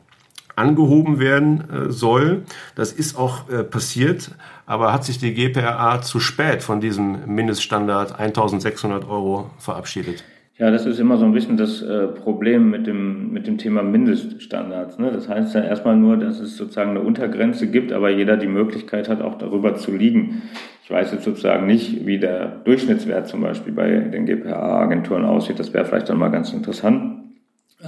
angehoben 0.56 1.20
werden 1.20 1.64
äh, 1.70 1.92
soll. 1.92 2.44
Das 2.76 2.92
ist 2.92 3.18
auch 3.18 3.50
äh, 3.50 3.64
passiert, 3.64 4.32
aber 4.66 4.94
hat 4.94 5.04
sich 5.04 5.18
die 5.18 5.34
GPRA 5.34 6.02
zu 6.02 6.20
spät 6.20 6.64
von 6.64 6.82
diesem 6.82 7.26
Mindeststandard 7.26 8.20
1600 8.20 9.08
Euro 9.08 9.50
verabschiedet? 9.58 10.24
Ja, 10.62 10.70
das 10.70 10.86
ist 10.86 11.00
immer 11.00 11.18
so 11.18 11.26
ein 11.26 11.34
bisschen 11.34 11.58
das 11.58 11.82
äh, 11.82 12.08
Problem 12.08 12.70
mit 12.70 12.86
dem, 12.86 13.32
mit 13.32 13.48
dem 13.48 13.58
Thema 13.58 13.82
Mindeststandards. 13.82 15.00
Ne? 15.00 15.12
Das 15.12 15.28
heißt 15.28 15.56
ja 15.56 15.62
erstmal 15.62 15.96
nur, 15.96 16.18
dass 16.18 16.40
es 16.40 16.56
sozusagen 16.56 16.92
eine 16.92 17.00
Untergrenze 17.00 17.66
gibt, 17.66 17.92
aber 17.92 18.12
jeder 18.12 18.38
die 18.38 18.46
Möglichkeit 18.46 19.10
hat, 19.10 19.22
auch 19.22 19.40
darüber 19.40 19.74
zu 19.74 19.92
liegen. 19.92 20.44
Ich 20.84 20.92
weiß 20.92 21.14
jetzt 21.14 21.24
sozusagen 21.24 21.66
nicht, 21.66 22.06
wie 22.06 22.20
der 22.20 22.58
Durchschnittswert 22.64 23.28
zum 23.28 23.42
Beispiel 23.42 23.74
bei 23.74 23.90
den 23.90 24.28
GPA-Agenturen 24.28 25.26
aussieht. 25.26 25.58
Das 25.58 25.74
wäre 25.74 25.86
vielleicht 25.86 26.10
dann 26.10 26.20
mal 26.20 26.30
ganz 26.30 26.54
interessant, 26.54 27.24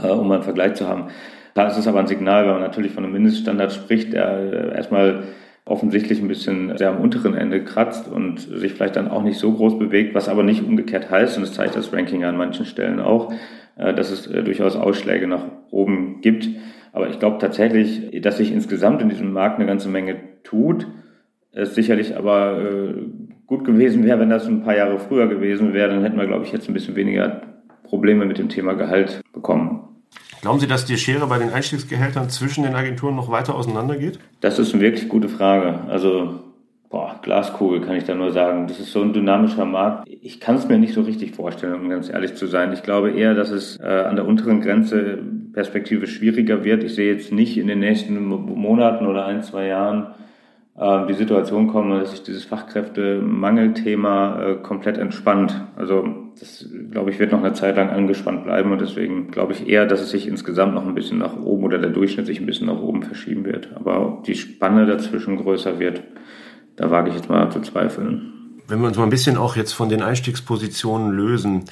äh, 0.01 0.07
um 0.07 0.31
einen 0.31 0.41
Vergleich 0.41 0.73
zu 0.73 0.87
haben. 0.87 1.09
Da 1.53 1.67
ist 1.67 1.77
es 1.77 1.87
aber 1.87 1.99
ein 1.99 2.07
Signal, 2.07 2.45
wenn 2.45 2.53
man 2.53 2.61
natürlich 2.61 2.93
von 2.93 3.03
einem 3.03 3.13
Mindeststandard 3.13 3.71
spricht, 3.73 4.13
der 4.13 4.37
äh, 4.37 4.75
erstmal 4.75 5.23
offensichtlich 5.65 6.21
ein 6.21 6.27
bisschen 6.27 6.77
sehr 6.77 6.89
am 6.89 6.99
unteren 6.99 7.35
Ende 7.35 7.63
kratzt 7.63 8.11
und 8.11 8.39
sich 8.39 8.73
vielleicht 8.73 8.95
dann 8.95 9.07
auch 9.07 9.23
nicht 9.23 9.37
so 9.37 9.53
groß 9.53 9.79
bewegt, 9.79 10.13
was 10.13 10.27
aber 10.27 10.43
nicht 10.43 10.63
umgekehrt 10.63 11.09
heißt, 11.09 11.37
und 11.37 11.43
das 11.43 11.53
zeigt 11.53 11.75
das 11.75 11.93
Ranking 11.93 12.25
an 12.25 12.35
manchen 12.35 12.65
Stellen 12.65 12.99
auch, 12.99 13.31
äh, 13.77 13.93
dass 13.93 14.11
es 14.11 14.27
äh, 14.27 14.43
durchaus 14.43 14.75
Ausschläge 14.75 15.27
nach 15.27 15.45
oben 15.71 16.21
gibt. 16.21 16.49
Aber 16.91 17.09
ich 17.09 17.19
glaube 17.19 17.37
tatsächlich, 17.39 18.21
dass 18.21 18.37
sich 18.37 18.51
insgesamt 18.51 19.01
in 19.01 19.09
diesem 19.09 19.31
Markt 19.31 19.57
eine 19.57 19.65
ganze 19.65 19.89
Menge 19.89 20.15
tut. 20.43 20.87
Es 21.51 21.73
sicherlich 21.73 22.15
aber 22.15 22.93
gut 23.47 23.65
gewesen 23.65 24.03
wäre, 24.03 24.19
wenn 24.19 24.29
das 24.29 24.47
ein 24.47 24.61
paar 24.61 24.75
Jahre 24.75 24.99
früher 24.99 25.27
gewesen 25.27 25.73
wäre, 25.73 25.89
dann 25.89 26.03
hätten 26.03 26.17
wir, 26.17 26.27
glaube 26.27 26.45
ich, 26.45 26.51
jetzt 26.51 26.67
ein 26.67 26.73
bisschen 26.73 26.95
weniger 26.95 27.41
Probleme 27.83 28.25
mit 28.25 28.37
dem 28.37 28.49
Thema 28.49 28.73
Gehalt 28.73 29.21
bekommen. 29.33 29.82
Glauben 30.43 30.59
Sie, 30.59 30.67
dass 30.67 30.83
die 30.83 30.97
Schere 30.97 31.25
bei 31.27 31.39
den 31.39 31.53
Einstiegsgehältern 31.53 32.29
zwischen 32.29 32.65
den 32.65 32.75
Agenturen 32.75 33.15
noch 33.15 33.31
weiter 33.31 33.55
auseinandergeht? 33.55 34.19
Das 34.41 34.59
ist 34.59 34.73
eine 34.73 34.83
wirklich 34.83 35.07
gute 35.07 35.29
Frage. 35.29 35.79
Also, 35.87 36.41
boah, 36.89 37.17
Glaskugel 37.21 37.79
kann 37.79 37.95
ich 37.95 38.03
da 38.03 38.13
nur 38.13 38.33
sagen. 38.33 38.67
Das 38.67 38.77
ist 38.77 38.91
so 38.91 39.01
ein 39.01 39.13
dynamischer 39.13 39.63
Markt. 39.63 40.05
Ich 40.21 40.41
kann 40.41 40.57
es 40.57 40.67
mir 40.67 40.77
nicht 40.77 40.95
so 40.95 41.03
richtig 41.03 41.33
vorstellen, 41.33 41.75
um 41.75 41.87
ganz 41.87 42.09
ehrlich 42.09 42.35
zu 42.35 42.47
sein. 42.47 42.73
Ich 42.73 42.83
glaube 42.83 43.11
eher, 43.11 43.35
dass 43.35 43.51
es 43.51 43.79
äh, 43.79 43.85
an 43.85 44.17
der 44.17 44.27
unteren 44.27 44.59
Grenze 44.59 45.17
perspektivisch 45.53 46.17
schwieriger 46.17 46.65
wird. 46.65 46.83
Ich 46.83 46.95
sehe 46.95 47.13
jetzt 47.13 47.31
nicht 47.31 47.57
in 47.57 47.67
den 47.67 47.79
nächsten 47.79 48.21
Monaten 48.21 49.07
oder 49.07 49.25
ein, 49.25 49.43
zwei 49.43 49.67
Jahren 49.67 50.07
äh, 50.77 51.07
die 51.07 51.13
Situation 51.13 51.69
kommen, 51.69 51.97
dass 51.97 52.11
sich 52.11 52.23
dieses 52.23 52.43
Fachkräftemangelthema 52.43 54.41
äh, 54.41 54.55
komplett 54.55 54.97
entspannt. 54.97 55.63
Also 55.77 56.22
das, 56.39 56.67
glaube 56.91 57.11
ich, 57.11 57.19
wird 57.19 57.31
noch 57.31 57.43
eine 57.43 57.53
Zeit 57.53 57.75
lang 57.75 57.89
angespannt 57.89 58.43
bleiben 58.43 58.71
und 58.71 58.81
deswegen 58.81 59.31
glaube 59.31 59.53
ich 59.53 59.67
eher, 59.67 59.85
dass 59.85 60.01
es 60.01 60.11
sich 60.11 60.27
insgesamt 60.27 60.73
noch 60.73 60.85
ein 60.85 60.95
bisschen 60.95 61.19
nach 61.19 61.37
oben 61.37 61.63
oder 61.63 61.77
der 61.77 61.89
Durchschnitt 61.89 62.25
sich 62.25 62.39
ein 62.39 62.45
bisschen 62.45 62.67
nach 62.67 62.79
oben 62.79 63.03
verschieben 63.03 63.45
wird. 63.45 63.69
Aber 63.75 64.05
ob 64.05 64.23
die 64.23 64.35
Spanne 64.35 64.85
dazwischen 64.85 65.37
größer 65.37 65.79
wird, 65.79 66.03
da 66.75 66.91
wage 66.91 67.09
ich 67.09 67.15
jetzt 67.15 67.29
mal 67.29 67.51
zu 67.51 67.61
zweifeln. 67.61 68.33
Wenn 68.67 68.79
wir 68.79 68.87
uns 68.87 68.97
mal 68.97 69.03
ein 69.03 69.09
bisschen 69.09 69.37
auch 69.37 69.55
jetzt 69.55 69.73
von 69.73 69.89
den 69.89 70.01
Einstiegspositionen 70.01 71.11
lösen, 71.11 71.65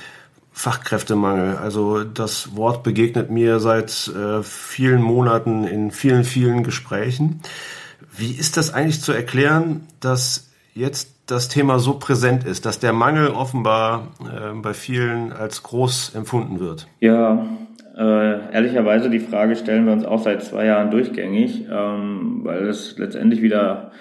Fachkräftemangel. 0.52 1.58
Also 1.58 2.04
das 2.04 2.56
Wort 2.56 2.84
begegnet 2.84 3.32
mir 3.32 3.60
seit 3.60 4.10
äh, 4.10 4.44
vielen 4.44 5.02
Monaten 5.02 5.64
in 5.64 5.92
vielen, 5.92 6.24
vielen 6.24 6.64
Gesprächen. 6.64 7.42
Wie 8.16 8.32
ist 8.32 8.58
das 8.58 8.74
eigentlich 8.74 9.02
zu 9.02 9.14
erklären, 9.14 9.88
dass 10.02 10.50
jetzt 10.74 11.10
das 11.32 11.48
Thema 11.48 11.80
so 11.80 11.94
präsent 11.94 12.44
ist, 12.44 12.66
dass 12.66 12.80
der 12.80 12.94
Mangel 12.94 13.30
offenbar 13.30 14.08
äh, 14.22 14.54
bei 14.54 14.74
vielen 14.74 15.32
als 15.32 15.64
groß 15.64 16.14
empfunden 16.16 16.60
wird? 16.60 16.88
Ja, 17.00 17.46
äh, 17.98 18.54
ehrlicherweise 18.54 19.10
die 19.10 19.20
Frage 19.20 19.56
stellen 19.56 19.86
wir 19.86 19.94
uns 19.94 20.06
auch 20.06 20.22
seit 20.24 20.44
zwei 20.44 20.66
Jahren 20.66 20.92
durchgängig, 20.92 21.66
ähm, 21.72 22.42
weil 22.44 22.68
es 22.68 22.98
letztendlich 22.98 23.42
wieder 23.42 23.92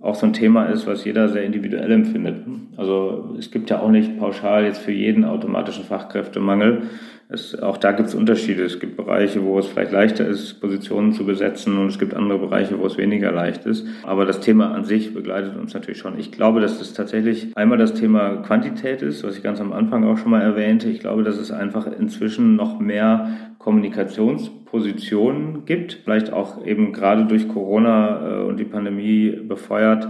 auch 0.00 0.14
so 0.14 0.26
ein 0.26 0.32
Thema 0.32 0.66
ist, 0.66 0.86
was 0.86 1.04
jeder 1.04 1.28
sehr 1.28 1.44
individuell 1.44 1.92
empfindet. 1.92 2.46
Also 2.76 3.36
es 3.38 3.50
gibt 3.50 3.68
ja 3.68 3.80
auch 3.80 3.90
nicht 3.90 4.18
pauschal 4.18 4.64
jetzt 4.64 4.80
für 4.80 4.92
jeden 4.92 5.24
automatischen 5.24 5.84
Fachkräftemangel. 5.84 6.84
Es, 7.32 7.56
auch 7.60 7.76
da 7.76 7.92
gibt 7.92 8.08
es 8.08 8.16
Unterschiede. 8.16 8.64
Es 8.64 8.80
gibt 8.80 8.96
Bereiche, 8.96 9.44
wo 9.44 9.56
es 9.58 9.68
vielleicht 9.68 9.92
leichter 9.92 10.26
ist, 10.26 10.60
Positionen 10.60 11.12
zu 11.12 11.24
besetzen 11.24 11.78
und 11.78 11.86
es 11.86 12.00
gibt 12.00 12.12
andere 12.12 12.40
Bereiche, 12.40 12.80
wo 12.80 12.86
es 12.86 12.98
weniger 12.98 13.30
leicht 13.30 13.66
ist. 13.66 13.86
Aber 14.02 14.26
das 14.26 14.40
Thema 14.40 14.72
an 14.72 14.84
sich 14.84 15.14
begleitet 15.14 15.56
uns 15.56 15.72
natürlich 15.72 15.98
schon. 15.98 16.18
Ich 16.18 16.32
glaube, 16.32 16.60
dass 16.60 16.80
es 16.80 16.92
tatsächlich 16.92 17.56
einmal 17.56 17.78
das 17.78 17.94
Thema 17.94 18.38
Quantität 18.38 19.02
ist, 19.02 19.22
was 19.22 19.36
ich 19.36 19.44
ganz 19.44 19.60
am 19.60 19.72
Anfang 19.72 20.02
auch 20.04 20.18
schon 20.18 20.32
mal 20.32 20.42
erwähnte. 20.42 20.88
Ich 20.88 20.98
glaube, 20.98 21.22
dass 21.22 21.38
es 21.38 21.52
einfach 21.52 21.86
inzwischen 21.86 22.56
noch 22.56 22.80
mehr 22.80 23.28
Kommunikationspositionen 23.58 25.66
gibt, 25.66 26.00
vielleicht 26.02 26.32
auch 26.32 26.66
eben 26.66 26.92
gerade 26.92 27.26
durch 27.26 27.46
Corona 27.46 28.40
äh, 28.40 28.42
und 28.42 28.58
die 28.58 28.64
Pandemie 28.64 29.30
befeuert 29.30 30.08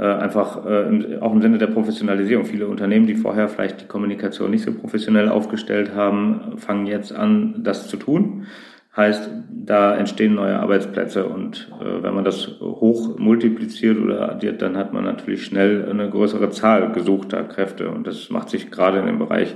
einfach 0.00 0.64
äh, 0.64 1.18
auch 1.20 1.32
im 1.32 1.42
Sinne 1.42 1.58
der 1.58 1.66
Professionalisierung. 1.66 2.44
Viele 2.44 2.66
Unternehmen, 2.66 3.06
die 3.06 3.14
vorher 3.14 3.48
vielleicht 3.48 3.82
die 3.82 3.86
Kommunikation 3.86 4.50
nicht 4.50 4.64
so 4.64 4.72
professionell 4.72 5.28
aufgestellt 5.28 5.94
haben, 5.94 6.56
fangen 6.56 6.86
jetzt 6.86 7.12
an, 7.12 7.62
das 7.62 7.88
zu 7.88 7.96
tun. 7.96 8.46
Heißt, 8.94 9.30
da 9.50 9.96
entstehen 9.96 10.34
neue 10.34 10.58
Arbeitsplätze 10.58 11.26
und 11.26 11.70
äh, 11.80 12.02
wenn 12.02 12.14
man 12.14 12.24
das 12.24 12.60
hoch 12.60 13.18
multipliziert 13.18 13.98
oder 13.98 14.30
addiert, 14.30 14.60
dann 14.60 14.76
hat 14.76 14.92
man 14.92 15.04
natürlich 15.04 15.46
schnell 15.46 15.88
eine 15.88 16.10
größere 16.10 16.50
Zahl 16.50 16.92
gesuchter 16.92 17.42
Kräfte 17.44 17.88
und 17.88 18.06
das 18.06 18.28
macht 18.28 18.50
sich 18.50 18.70
gerade 18.70 18.98
in 18.98 19.06
dem 19.06 19.18
Bereich 19.18 19.54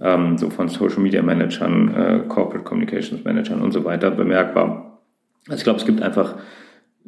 ähm, 0.00 0.38
so 0.38 0.48
von 0.48 0.68
Social 0.68 1.00
Media 1.00 1.22
Managern, 1.22 1.94
äh, 1.94 2.20
Corporate 2.26 2.64
Communications 2.64 3.22
Managern 3.22 3.60
und 3.60 3.72
so 3.72 3.84
weiter 3.84 4.10
bemerkbar. 4.10 5.02
Also 5.46 5.58
ich 5.58 5.64
glaube, 5.64 5.78
es 5.78 5.84
gibt 5.84 6.02
einfach 6.02 6.36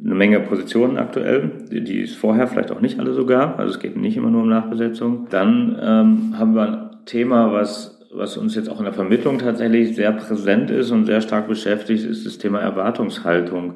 eine 0.03 0.15
Menge 0.15 0.39
Positionen 0.41 0.97
aktuell, 0.97 1.51
die, 1.71 2.01
es 2.01 2.15
vorher 2.15 2.47
vielleicht 2.47 2.71
auch 2.71 2.81
nicht 2.81 2.99
alle 2.99 3.13
so 3.13 3.25
gab. 3.25 3.59
Also 3.59 3.73
es 3.73 3.79
geht 3.79 3.97
nicht 3.97 4.17
immer 4.17 4.29
nur 4.29 4.43
um 4.43 4.49
Nachbesetzung. 4.49 5.27
Dann 5.29 5.77
ähm, 5.81 6.35
haben 6.37 6.53
wir 6.53 6.61
ein 6.61 7.05
Thema, 7.05 7.51
was, 7.51 7.99
was 8.13 8.37
uns 8.37 8.55
jetzt 8.55 8.69
auch 8.69 8.79
in 8.79 8.85
der 8.85 8.93
Vermittlung 8.93 9.39
tatsächlich 9.39 9.95
sehr 9.95 10.11
präsent 10.11 10.69
ist 10.69 10.91
und 10.91 11.05
sehr 11.05 11.21
stark 11.21 11.47
beschäftigt, 11.47 12.05
ist 12.05 12.25
das 12.25 12.37
Thema 12.37 12.59
Erwartungshaltung. 12.59 13.75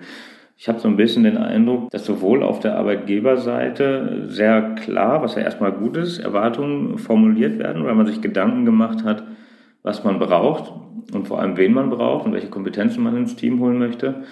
Ich 0.58 0.70
habe 0.70 0.80
so 0.80 0.88
ein 0.88 0.96
bisschen 0.96 1.24
den 1.24 1.38
Eindruck, 1.38 1.90
dass 1.90 2.06
sowohl 2.06 2.44
auf 2.44 2.60
der 2.60 2.78
Arbeitgeberseite 2.78 4.26
sehr 4.28 4.76
klar, 4.76 5.24
was 5.24 5.34
ja 5.34 5.42
erstmal 5.42 5.72
gut 5.72 5.98
ist, 5.98 6.20
Erwartungen 6.20 7.00
formuliert 7.00 7.58
werden, 7.58 7.84
weil 7.84 7.96
man 7.96 8.06
sich 8.06 8.22
Gedanken 8.22 8.64
gemacht 8.64 9.04
hat, 9.04 9.24
was 9.82 10.04
man 10.04 10.20
braucht 10.20 10.72
und 11.14 11.28
vor 11.28 11.40
allem 11.40 11.58
wen 11.58 11.74
man 11.74 11.90
braucht 11.90 12.28
und 12.28 12.34
welche 12.34 12.50
Kompetenzen 12.50 13.02
man 13.04 13.18
ins 13.18 13.36
Team 13.36 13.60
holen 13.60 13.80
möchte. 13.80 14.24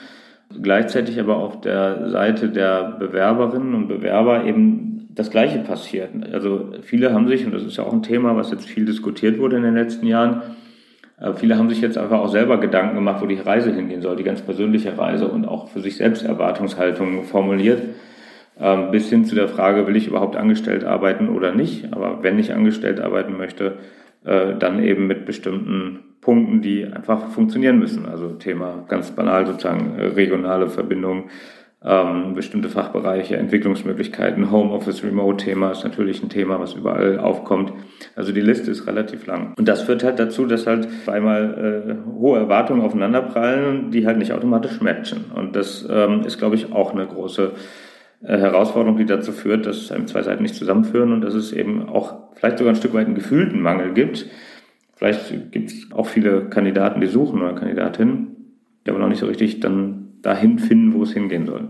Gleichzeitig 0.62 1.20
aber 1.20 1.38
auf 1.38 1.62
der 1.62 2.10
Seite 2.10 2.50
der 2.50 2.96
Bewerberinnen 3.00 3.75
und 3.75 3.88
Bewerber 3.88 4.46
eben 4.46 5.08
das 5.13 5.29
Gleiche 5.29 5.60
passiert. 5.60 6.10
Also 6.32 6.72
viele 6.82 7.13
haben 7.13 7.27
sich, 7.27 7.46
und 7.46 7.53
das 7.53 7.63
ist 7.63 7.77
ja 7.77 7.84
auch 7.84 7.94
ein 7.94 8.03
Thema, 8.03 8.36
was 8.36 8.51
jetzt 8.51 8.68
viel 8.68 8.86
diskutiert 8.86 9.38
wurde 9.38 9.58
in 9.58 9.63
den 9.63 9.75
letzten 9.75 10.08
Jahren, 10.08 10.41
äh, 11.20 11.34
viele 11.34 11.58
haben 11.58 11.70
sich 11.70 11.82
jetzt 11.82 11.98
einfach 11.98 12.20
auch 12.20 12.29
selber 12.29 12.60
Gedanken 12.60 12.96
gemacht, 12.96 13.22
wo 13.22 13.25
die 13.25 13.36
Reise 13.36 13.74
hingehen 13.74 14.01
soll, 14.01 14.15
die 14.15 14.24
ganz 14.24 14.41
persönliche 14.41 14.98
Reise 14.98 15.27
und 15.27 15.48
auch 15.48 15.68
für 15.68 15.82
sich 15.82 15.98
selbst 15.98 16.24
Erwartungshaltungen 16.24 17.24
formuliert. 17.24 17.82
Ähm, 18.60 18.91
bis 18.91 19.10
hin 19.10 19.25
zu 19.25 19.36
der 19.36 19.48
Frage, 19.48 19.88
will 19.88 19.96
ich 19.96 20.08
überhaupt 20.08 20.36
angestellt 20.36 20.84
arbeiten 20.84 21.29
oder 21.29 21.53
nicht? 21.53 21.94
Aber 21.94 22.24
wenn 22.24 22.39
ich 22.39 22.53
angestellt 22.53 23.00
arbeiten 23.00 23.38
möchte, 23.38 23.77
äh, 24.25 24.55
dann 24.57 24.83
eben 24.83 25.07
mit 25.07 25.25
bestimmten 25.25 25.99
Punkten, 26.21 26.61
die 26.61 26.85
einfach 26.85 27.29
funktionieren 27.29 27.79
müssen. 27.79 28.05
Also 28.05 28.29
Thema 28.33 28.85
ganz 28.88 29.11
banal 29.11 29.45
sozusagen 29.45 29.97
äh, 29.97 30.07
regionale 30.07 30.67
Verbindung, 30.67 31.29
ähm, 31.83 32.33
bestimmte 32.33 32.67
Fachbereiche, 32.67 33.38
Entwicklungsmöglichkeiten, 33.38 34.51
Homeoffice, 34.51 35.01
Remote-Thema 35.03 35.71
ist 35.71 35.85
natürlich 35.85 36.21
ein 36.21 36.27
Thema, 36.27 36.59
was 36.59 36.73
überall 36.73 37.19
aufkommt. 37.19 37.71
Also 38.17 38.33
die 38.33 38.41
Liste 38.41 38.69
ist 38.69 38.85
relativ 38.85 39.25
lang. 39.25 39.53
Und 39.57 39.67
das 39.69 39.83
führt 39.83 40.03
halt 40.03 40.19
dazu, 40.19 40.45
dass 40.45 40.67
halt 40.67 40.89
zweimal 41.05 41.95
äh, 42.05 42.11
hohe 42.19 42.38
Erwartungen 42.38 42.81
aufeinanderprallen, 42.81 43.91
die 43.91 44.05
halt 44.05 44.17
nicht 44.17 44.33
automatisch 44.33 44.81
matchen. 44.81 45.31
Und 45.33 45.55
das 45.55 45.88
ähm, 45.89 46.23
ist, 46.25 46.38
glaube 46.38 46.55
ich, 46.55 46.73
auch 46.73 46.91
eine 46.91 47.07
große 47.07 47.53
Herausforderung, 48.21 48.97
die 48.97 49.05
dazu 49.05 49.31
führt, 49.31 49.65
dass 49.65 49.91
einem 49.91 50.07
zwei 50.07 50.23
Seiten 50.23 50.43
nicht 50.43 50.55
zusammenführen 50.55 51.13
und 51.13 51.21
dass 51.21 51.33
es 51.33 51.53
eben 51.53 51.88
auch 51.88 52.15
vielleicht 52.35 52.57
sogar 52.57 52.73
ein 52.73 52.77
Stück 52.77 52.93
weit 52.93 53.05
einen 53.05 53.15
gefühlten 53.15 53.61
Mangel 53.61 53.93
gibt. 53.93 54.25
Vielleicht 54.95 55.51
gibt 55.51 55.71
es 55.71 55.91
auch 55.93 56.07
viele 56.07 56.49
Kandidaten, 56.49 56.99
die 56.99 57.07
suchen 57.07 57.41
oder 57.41 57.53
Kandidatinnen, 57.53 58.35
die 58.85 58.91
aber 58.91 58.99
noch 58.99 59.07
nicht 59.07 59.19
so 59.19 59.27
richtig 59.27 59.61
dann 59.61 60.13
dahin 60.21 60.59
finden, 60.59 60.93
wo 60.93 61.03
es 61.03 61.13
hingehen 61.13 61.45
soll. 61.45 61.69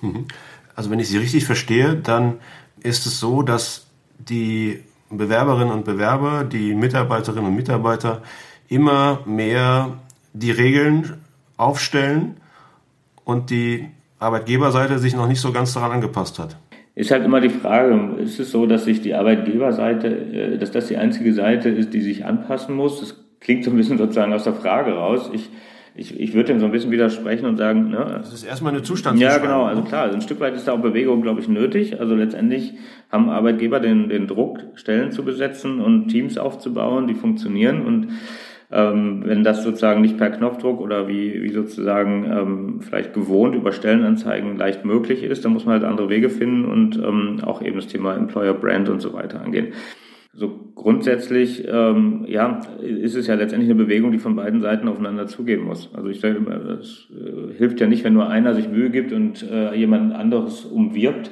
Mhm. 0.00 0.26
Also 0.74 0.90
wenn 0.90 0.98
ich 0.98 1.08
Sie 1.08 1.18
richtig 1.18 1.44
verstehe, 1.44 1.94
dann 1.94 2.38
ist 2.82 3.06
es 3.06 3.20
so, 3.20 3.42
dass 3.42 3.86
die 4.18 4.80
Bewerberinnen 5.10 5.72
und 5.72 5.84
Bewerber, 5.84 6.42
die 6.44 6.74
Mitarbeiterinnen 6.74 7.46
und 7.46 7.54
Mitarbeiter 7.54 8.22
immer 8.68 9.20
mehr 9.26 9.98
die 10.32 10.50
Regeln 10.50 11.18
aufstellen 11.56 12.36
und 13.24 13.50
die 13.50 13.88
Arbeitgeberseite 14.22 14.98
sich 14.98 15.14
noch 15.14 15.28
nicht 15.28 15.40
so 15.40 15.52
ganz 15.52 15.74
daran 15.74 15.92
angepasst 15.92 16.38
hat. 16.38 16.56
Ist 16.94 17.10
halt 17.10 17.24
immer 17.24 17.40
die 17.40 17.48
Frage, 17.48 18.16
ist 18.22 18.38
es 18.38 18.50
so, 18.50 18.66
dass 18.66 18.84
sich 18.84 19.00
die 19.00 19.14
Arbeitgeberseite, 19.14 20.08
äh, 20.08 20.58
dass 20.58 20.70
das 20.70 20.88
die 20.88 20.96
einzige 20.96 21.32
Seite 21.32 21.68
ist, 21.70 21.94
die 21.94 22.02
sich 22.02 22.24
anpassen 22.24 22.74
muss? 22.74 23.00
Das 23.00 23.16
klingt 23.40 23.64
so 23.64 23.70
ein 23.70 23.76
bisschen 23.76 23.98
sozusagen 23.98 24.32
aus 24.32 24.44
der 24.44 24.52
Frage 24.52 24.92
raus. 24.92 25.30
Ich, 25.32 25.48
ich, 25.94 26.18
ich 26.20 26.34
würde 26.34 26.52
dem 26.52 26.60
so 26.60 26.66
ein 26.66 26.72
bisschen 26.72 26.90
widersprechen 26.90 27.46
und 27.46 27.56
sagen, 27.56 27.90
ne, 27.90 28.18
das 28.18 28.32
ist 28.32 28.44
erstmal 28.44 28.72
eine 28.72 28.82
Zustandsbeschreibung. 28.82 29.48
Ja, 29.48 29.54
genau, 29.54 29.64
also 29.64 29.82
klar, 29.82 30.12
ein 30.12 30.20
Stück 30.20 30.40
weit 30.40 30.54
ist 30.54 30.68
da 30.68 30.72
auch 30.72 30.80
Bewegung, 30.80 31.22
glaube 31.22 31.40
ich, 31.40 31.48
nötig. 31.48 31.98
Also 31.98 32.14
letztendlich 32.14 32.74
haben 33.10 33.30
Arbeitgeber 33.30 33.80
den, 33.80 34.10
den 34.10 34.26
Druck, 34.26 34.60
Stellen 34.74 35.12
zu 35.12 35.24
besetzen 35.24 35.80
und 35.80 36.08
Teams 36.08 36.36
aufzubauen, 36.36 37.06
die 37.06 37.14
funktionieren 37.14 37.84
und 37.86 38.08
ähm, 38.72 39.22
wenn 39.26 39.44
das 39.44 39.62
sozusagen 39.62 40.00
nicht 40.00 40.16
per 40.16 40.30
Knopfdruck 40.30 40.80
oder 40.80 41.06
wie, 41.06 41.42
wie 41.42 41.50
sozusagen 41.50 42.24
ähm, 42.24 42.80
vielleicht 42.80 43.12
gewohnt 43.12 43.54
über 43.54 43.72
Stellenanzeigen 43.72 44.56
leicht 44.56 44.84
möglich 44.84 45.22
ist, 45.22 45.44
dann 45.44 45.52
muss 45.52 45.66
man 45.66 45.74
halt 45.74 45.84
andere 45.84 46.08
Wege 46.08 46.30
finden 46.30 46.64
und 46.64 46.96
ähm, 46.96 47.40
auch 47.44 47.60
eben 47.62 47.76
das 47.76 47.86
Thema 47.86 48.14
Employer 48.14 48.54
Brand 48.54 48.88
und 48.88 49.00
so 49.00 49.12
weiter 49.12 49.42
angehen. 49.42 49.68
So 50.34 50.50
grundsätzlich, 50.74 51.68
ähm, 51.70 52.24
ja, 52.26 52.60
ist 52.80 53.14
es 53.14 53.26
ja 53.26 53.34
letztendlich 53.34 53.70
eine 53.70 53.82
Bewegung, 53.84 54.12
die 54.12 54.18
von 54.18 54.34
beiden 54.34 54.62
Seiten 54.62 54.88
aufeinander 54.88 55.26
zugehen 55.26 55.60
muss. 55.60 55.90
Also 55.92 56.08
ich 56.08 56.22
denke, 56.22 56.50
es 56.80 57.08
äh, 57.10 57.52
hilft 57.58 57.78
ja 57.82 57.86
nicht, 57.86 58.02
wenn 58.04 58.14
nur 58.14 58.30
einer 58.30 58.54
sich 58.54 58.70
Mühe 58.70 58.88
gibt 58.88 59.12
und 59.12 59.42
äh, 59.42 59.74
jemand 59.74 60.14
anderes 60.14 60.64
umwirbt, 60.64 61.30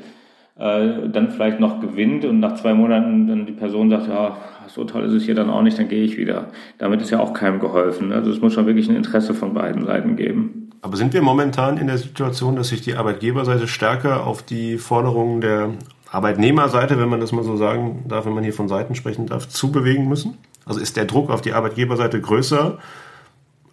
äh, 0.61 1.09
dann 1.09 1.31
vielleicht 1.31 1.59
noch 1.59 1.81
gewinnt 1.81 2.25
und 2.27 2.39
nach 2.39 2.55
zwei 2.55 2.75
Monaten 2.75 3.27
dann 3.27 3.47
die 3.47 3.53
Person 3.53 3.89
sagt, 3.89 4.09
ja, 4.09 4.37
so 4.67 4.85
toll 4.85 5.05
ist 5.05 5.15
es 5.15 5.25
hier 5.25 5.35
dann 5.35 5.49
auch 5.49 5.63
nicht, 5.63 5.79
dann 5.79 5.89
gehe 5.89 6.05
ich 6.05 6.19
wieder. 6.19 6.49
Damit 6.77 7.01
ist 7.01 7.11
ja 7.11 7.19
auch 7.19 7.33
keinem 7.33 7.61
geholfen. 7.61 8.13
Also 8.13 8.31
es 8.31 8.41
muss 8.41 8.53
schon 8.53 8.67
wirklich 8.67 8.89
ein 8.89 8.95
Interesse 8.95 9.33
von 9.33 9.55
beiden 9.55 9.87
Seiten 9.87 10.17
geben. 10.17 10.71
Aber 10.83 10.97
sind 10.97 11.15
wir 11.15 11.23
momentan 11.23 11.79
in 11.79 11.87
der 11.87 11.97
Situation, 11.97 12.57
dass 12.57 12.69
sich 12.69 12.83
die 12.83 12.95
Arbeitgeberseite 12.95 13.69
stärker 13.69 14.27
auf 14.27 14.43
die 14.43 14.77
Forderungen 14.77 15.41
der 15.41 15.71
Arbeitnehmerseite, 16.11 16.99
wenn 16.99 17.09
man 17.09 17.21
das 17.21 17.33
mal 17.33 17.45
so 17.45 17.57
sagen 17.57 18.05
darf, 18.07 18.27
wenn 18.27 18.35
man 18.35 18.45
hier 18.45 18.53
von 18.53 18.69
Seiten 18.69 18.95
sprechen 18.95 19.27
darf, 19.27 19.49
zubewegen 19.49 20.09
müssen? 20.09 20.37
Also 20.67 20.79
ist 20.79 20.97
der 20.97 21.07
Druck 21.07 21.31
auf 21.31 21.41
die 21.41 21.55
Arbeitgeberseite 21.55 22.21
größer, 22.21 22.79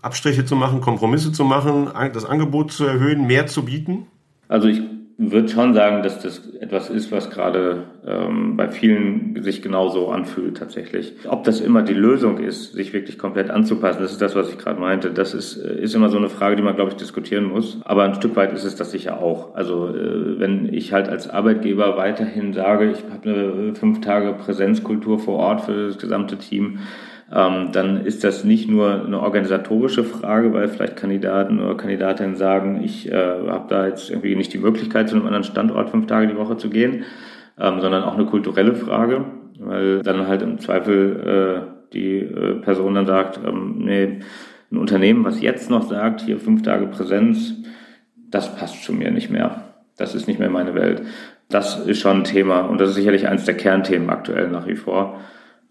Abstriche 0.01 0.45
zu 0.45 0.55
machen, 0.55 0.79
Kompromisse 0.79 1.33
zu 1.33 1.43
machen, 1.43 1.89
das 2.13 2.23
Angebot 2.23 2.71
zu 2.71 2.85
erhöhen, 2.85 3.27
mehr 3.27 3.47
zu 3.47 3.65
bieten? 3.65 4.07
Also 4.47 4.69
ich 4.69 4.81
würde 5.17 5.49
schon 5.49 5.73
sagen, 5.73 6.03
dass 6.03 6.19
das 6.19 6.47
etwas 6.59 6.91
ist, 6.91 7.11
was 7.11 7.31
gerade 7.31 7.85
ähm, 8.05 8.55
bei 8.55 8.69
vielen 8.69 9.41
sich 9.41 9.63
genauso 9.63 10.09
anfühlt 10.09 10.57
tatsächlich. 10.57 11.13
Ob 11.27 11.43
das 11.43 11.59
immer 11.59 11.81
die 11.81 11.95
Lösung 11.95 12.37
ist, 12.37 12.73
sich 12.73 12.93
wirklich 12.93 13.17
komplett 13.17 13.49
anzupassen, 13.49 14.01
das 14.01 14.11
ist 14.11 14.21
das, 14.21 14.35
was 14.35 14.49
ich 14.49 14.59
gerade 14.59 14.79
meinte. 14.79 15.09
Das 15.09 15.33
ist, 15.33 15.57
äh, 15.57 15.81
ist 15.81 15.95
immer 15.95 16.09
so 16.09 16.17
eine 16.17 16.29
Frage, 16.29 16.55
die 16.55 16.61
man, 16.61 16.75
glaube 16.75 16.91
ich, 16.91 16.97
diskutieren 16.97 17.45
muss. 17.45 17.79
Aber 17.83 18.03
ein 18.03 18.13
Stück 18.13 18.35
weit 18.35 18.53
ist 18.53 18.63
es 18.63 18.75
das 18.75 18.91
sicher 18.91 19.19
auch. 19.19 19.55
Also 19.55 19.87
äh, 19.87 20.39
wenn 20.39 20.71
ich 20.71 20.93
halt 20.93 21.09
als 21.09 21.27
Arbeitgeber 21.27 21.97
weiterhin 21.97 22.53
sage, 22.53 22.91
ich 22.91 23.03
habe 23.11 23.29
eine 23.29 23.75
fünf 23.75 24.01
Tage 24.01 24.33
Präsenzkultur 24.33 25.17
vor 25.17 25.39
Ort 25.39 25.61
für 25.61 25.87
das 25.87 25.97
gesamte 25.97 26.37
Team, 26.37 26.79
ähm, 27.33 27.71
dann 27.73 28.05
ist 28.05 28.23
das 28.23 28.43
nicht 28.43 28.69
nur 28.69 29.05
eine 29.05 29.19
organisatorische 29.19 30.03
Frage, 30.03 30.53
weil 30.53 30.69
vielleicht 30.69 30.95
Kandidaten 30.95 31.59
oder 31.59 31.75
Kandidatinnen 31.75 32.35
sagen, 32.35 32.81
ich 32.83 33.11
äh, 33.11 33.13
habe 33.47 33.65
da 33.67 33.87
jetzt 33.87 34.09
irgendwie 34.09 34.35
nicht 34.35 34.53
die 34.53 34.59
Möglichkeit, 34.59 35.09
zu 35.09 35.15
einem 35.15 35.25
anderen 35.25 35.43
Standort 35.43 35.89
fünf 35.89 36.07
Tage 36.07 36.27
die 36.27 36.37
Woche 36.37 36.57
zu 36.57 36.69
gehen, 36.69 37.03
ähm, 37.59 37.81
sondern 37.81 38.03
auch 38.03 38.13
eine 38.13 38.25
kulturelle 38.25 38.75
Frage, 38.75 39.25
weil 39.59 40.01
dann 40.03 40.27
halt 40.27 40.41
im 40.41 40.59
Zweifel 40.59 41.67
äh, 41.67 41.93
die 41.93 42.19
äh, 42.19 42.61
Person 42.61 42.95
dann 42.95 43.05
sagt, 43.05 43.39
ähm, 43.45 43.75
nee, 43.79 44.19
ein 44.71 44.77
Unternehmen, 44.77 45.25
was 45.25 45.41
jetzt 45.41 45.69
noch 45.69 45.83
sagt, 45.83 46.21
hier 46.21 46.39
fünf 46.39 46.61
Tage 46.61 46.87
Präsenz, 46.87 47.55
das 48.29 48.55
passt 48.55 48.83
schon 48.83 48.97
mir 48.97 49.11
nicht 49.11 49.29
mehr. 49.29 49.63
Das 49.97 50.15
ist 50.15 50.27
nicht 50.27 50.39
mehr 50.39 50.49
meine 50.49 50.75
Welt. 50.75 51.01
Das 51.49 51.79
ist 51.85 51.99
schon 51.99 52.17
ein 52.17 52.23
Thema 52.23 52.61
und 52.61 52.79
das 52.79 52.89
ist 52.89 52.95
sicherlich 52.95 53.27
eines 53.27 53.45
der 53.45 53.55
Kernthemen 53.55 54.09
aktuell 54.09 54.49
nach 54.49 54.67
wie 54.67 54.75
vor, 54.75 55.19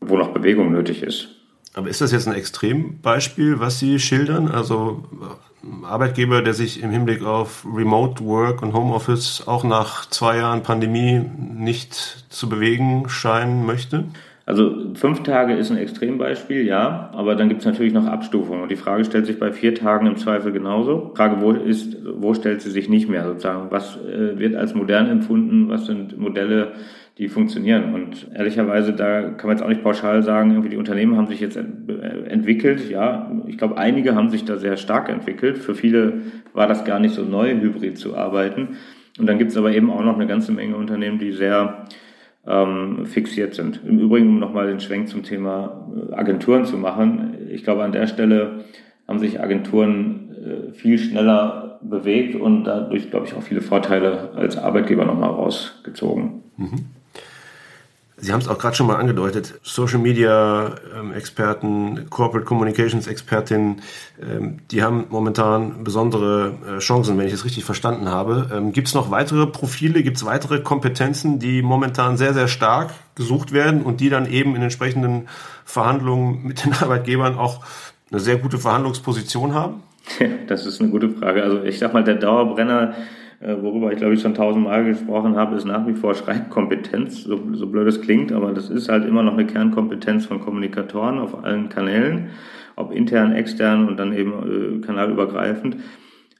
wo 0.00 0.16
noch 0.16 0.32
Bewegung 0.32 0.72
nötig 0.72 1.02
ist. 1.02 1.35
Aber 1.76 1.90
ist 1.90 2.00
das 2.00 2.10
jetzt 2.10 2.26
ein 2.26 2.34
Extrembeispiel, 2.34 3.60
was 3.60 3.78
Sie 3.78 3.98
schildern? 4.00 4.48
Also 4.48 5.04
äh, 5.12 5.84
Arbeitgeber, 5.84 6.40
der 6.40 6.54
sich 6.54 6.82
im 6.82 6.90
Hinblick 6.90 7.22
auf 7.22 7.66
Remote 7.70 8.24
Work 8.24 8.62
und 8.62 8.72
Homeoffice 8.72 9.46
auch 9.46 9.62
nach 9.62 10.08
zwei 10.08 10.38
Jahren 10.38 10.62
Pandemie 10.62 11.20
nicht 11.38 11.94
zu 12.30 12.48
bewegen 12.48 13.10
scheinen 13.10 13.66
möchte? 13.66 14.04
Also 14.46 14.94
fünf 14.94 15.22
Tage 15.24 15.54
ist 15.54 15.70
ein 15.70 15.76
Extrembeispiel, 15.76 16.64
ja, 16.64 17.10
aber 17.12 17.34
dann 17.34 17.50
gibt 17.50 17.60
es 17.60 17.66
natürlich 17.66 17.92
noch 17.92 18.06
Abstufungen. 18.06 18.62
Und 18.62 18.70
die 18.70 18.76
Frage 18.76 19.04
stellt 19.04 19.26
sich 19.26 19.38
bei 19.38 19.52
vier 19.52 19.74
Tagen 19.74 20.06
im 20.06 20.16
Zweifel 20.16 20.52
genauso. 20.52 21.12
Frage, 21.14 21.42
wo 21.42 21.50
ist, 21.50 21.98
wo 22.06 22.32
stellt 22.32 22.62
sie 22.62 22.70
sich 22.70 22.88
nicht 22.88 23.08
mehr 23.08 23.24
sozusagen? 23.24 23.70
Was 23.70 23.96
äh, 23.96 24.38
wird 24.38 24.54
als 24.54 24.74
modern 24.74 25.08
empfunden? 25.08 25.68
Was 25.68 25.84
sind 25.84 26.16
Modelle, 26.16 26.72
die 27.18 27.28
funktionieren. 27.28 27.94
Und 27.94 28.28
ehrlicherweise, 28.34 28.92
da 28.92 29.22
kann 29.22 29.48
man 29.48 29.56
jetzt 29.56 29.62
auch 29.62 29.68
nicht 29.68 29.82
pauschal 29.82 30.22
sagen, 30.22 30.50
irgendwie 30.50 30.68
die 30.68 30.76
Unternehmen 30.76 31.16
haben 31.16 31.28
sich 31.28 31.40
jetzt 31.40 31.56
entwickelt. 31.56 32.90
Ja, 32.90 33.30
ich 33.46 33.56
glaube, 33.56 33.78
einige 33.78 34.14
haben 34.14 34.28
sich 34.28 34.44
da 34.44 34.58
sehr 34.58 34.76
stark 34.76 35.08
entwickelt. 35.08 35.56
Für 35.56 35.74
viele 35.74 36.20
war 36.52 36.66
das 36.66 36.84
gar 36.84 37.00
nicht 37.00 37.14
so 37.14 37.22
neu, 37.22 37.52
hybrid 37.58 37.96
zu 37.96 38.16
arbeiten. 38.16 38.76
Und 39.18 39.26
dann 39.26 39.38
gibt 39.38 39.50
es 39.50 39.56
aber 39.56 39.72
eben 39.72 39.90
auch 39.90 40.02
noch 40.02 40.14
eine 40.14 40.26
ganze 40.26 40.52
Menge 40.52 40.76
Unternehmen, 40.76 41.18
die 41.18 41.32
sehr 41.32 41.86
ähm, 42.46 43.06
fixiert 43.06 43.54
sind. 43.54 43.80
Im 43.86 43.98
Übrigen, 43.98 44.28
um 44.28 44.38
nochmal 44.38 44.66
den 44.66 44.80
Schwenk 44.80 45.08
zum 45.08 45.22
Thema 45.22 45.90
äh, 46.10 46.14
Agenturen 46.14 46.66
zu 46.66 46.76
machen, 46.76 47.34
ich 47.50 47.64
glaube, 47.64 47.82
an 47.82 47.92
der 47.92 48.08
Stelle 48.08 48.64
haben 49.08 49.18
sich 49.18 49.40
Agenturen 49.40 50.30
äh, 50.30 50.72
viel 50.72 50.98
schneller 50.98 51.80
bewegt 51.82 52.34
und 52.34 52.64
dadurch, 52.64 53.10
glaube 53.10 53.26
ich, 53.26 53.34
auch 53.34 53.42
viele 53.42 53.62
Vorteile 53.62 54.32
als 54.34 54.58
Arbeitgeber 54.58 55.06
nochmal 55.06 55.30
rausgezogen. 55.30 56.42
Mhm. 56.58 56.95
Sie 58.18 58.32
haben 58.32 58.40
es 58.40 58.48
auch 58.48 58.58
gerade 58.58 58.74
schon 58.74 58.86
mal 58.86 58.96
angedeutet, 58.96 59.60
Social 59.62 59.98
Media 59.98 60.74
ähm, 60.98 61.12
Experten, 61.12 62.08
Corporate 62.08 62.46
Communications 62.46 63.06
Expertinnen, 63.06 63.82
ähm, 64.20 64.58
die 64.70 64.82
haben 64.82 65.04
momentan 65.10 65.84
besondere 65.84 66.54
äh, 66.66 66.78
Chancen, 66.78 67.18
wenn 67.18 67.26
ich 67.26 67.34
es 67.34 67.44
richtig 67.44 67.64
verstanden 67.64 68.08
habe. 68.08 68.50
Ähm, 68.54 68.72
gibt 68.72 68.88
es 68.88 68.94
noch 68.94 69.10
weitere 69.10 69.46
Profile, 69.46 70.02
gibt 70.02 70.16
es 70.16 70.24
weitere 70.24 70.60
Kompetenzen, 70.60 71.38
die 71.38 71.60
momentan 71.60 72.16
sehr, 72.16 72.32
sehr 72.32 72.48
stark 72.48 72.94
gesucht 73.16 73.52
werden 73.52 73.82
und 73.82 74.00
die 74.00 74.08
dann 74.08 74.24
eben 74.24 74.56
in 74.56 74.62
entsprechenden 74.62 75.28
Verhandlungen 75.66 76.42
mit 76.42 76.64
den 76.64 76.72
Arbeitgebern 76.80 77.36
auch 77.36 77.60
eine 78.10 78.20
sehr 78.20 78.36
gute 78.36 78.58
Verhandlungsposition 78.58 79.52
haben? 79.52 79.82
Das 80.46 80.64
ist 80.64 80.80
eine 80.80 80.90
gute 80.90 81.10
Frage. 81.10 81.42
Also 81.42 81.64
ich 81.64 81.78
sag 81.78 81.92
mal, 81.92 82.04
der 82.04 82.14
Dauerbrenner 82.14 82.94
worüber 83.40 83.92
ich 83.92 83.98
glaube 83.98 84.14
ich 84.14 84.20
schon 84.20 84.34
tausendmal 84.34 84.84
gesprochen 84.84 85.36
habe, 85.36 85.56
ist 85.56 85.64
nach 85.64 85.86
wie 85.86 85.94
vor 85.94 86.14
Schreibkompetenz, 86.14 87.24
so, 87.24 87.40
so 87.52 87.66
blöd 87.66 87.86
es 87.86 88.00
klingt, 88.00 88.32
aber 88.32 88.52
das 88.52 88.70
ist 88.70 88.88
halt 88.88 89.04
immer 89.04 89.22
noch 89.22 89.34
eine 89.34 89.46
Kernkompetenz 89.46 90.26
von 90.26 90.40
Kommunikatoren 90.40 91.18
auf 91.18 91.44
allen 91.44 91.68
Kanälen, 91.68 92.30
ob 92.76 92.92
intern, 92.92 93.32
extern 93.32 93.88
und 93.88 93.98
dann 93.98 94.12
eben 94.12 94.32
äh, 94.32 94.86
kanalübergreifend. 94.86 95.76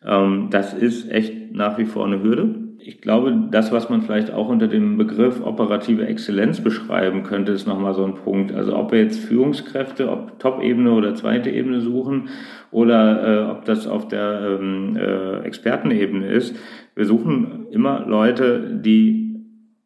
Ähm, 0.05 0.49
das 0.51 0.73
ist 0.75 1.11
echt 1.11 1.55
nach 1.55 1.79
wie 1.79 1.85
vor 1.85 2.07
eine 2.07 2.23
Hürde. 2.23 2.55
Ich 2.79 3.01
glaube, 3.01 3.49
das, 3.51 3.73
was 3.73 3.91
man 3.91 4.03
vielleicht 4.03 4.33
auch 4.33 4.49
unter 4.49 4.69
dem 4.69 4.97
Begriff 4.97 5.41
operative 5.45 6.07
Exzellenz 6.07 6.61
beschreiben 6.61 7.25
könnte, 7.25 7.51
ist 7.51 7.67
nochmal 7.67 7.95
so 7.95 8.05
ein 8.05 8.15
Punkt. 8.15 8.53
Also 8.55 8.77
ob 8.77 8.93
wir 8.93 9.01
jetzt 9.01 9.19
Führungskräfte, 9.19 10.09
ob 10.09 10.39
Top-Ebene 10.39 10.93
oder 10.93 11.17
zweite 11.17 11.51
Ebene 11.51 11.81
suchen 11.81 12.29
oder 12.71 13.49
äh, 13.49 13.51
ob 13.51 13.65
das 13.65 13.89
auf 13.89 14.07
der 14.07 14.59
ähm, 14.61 14.97
äh, 14.97 15.41
Expertenebene 15.41 16.29
ist, 16.29 16.57
wir 16.97 17.05
suchen 17.05 17.67
immer 17.71 18.05
Leute, 18.07 18.81
die 18.83 19.27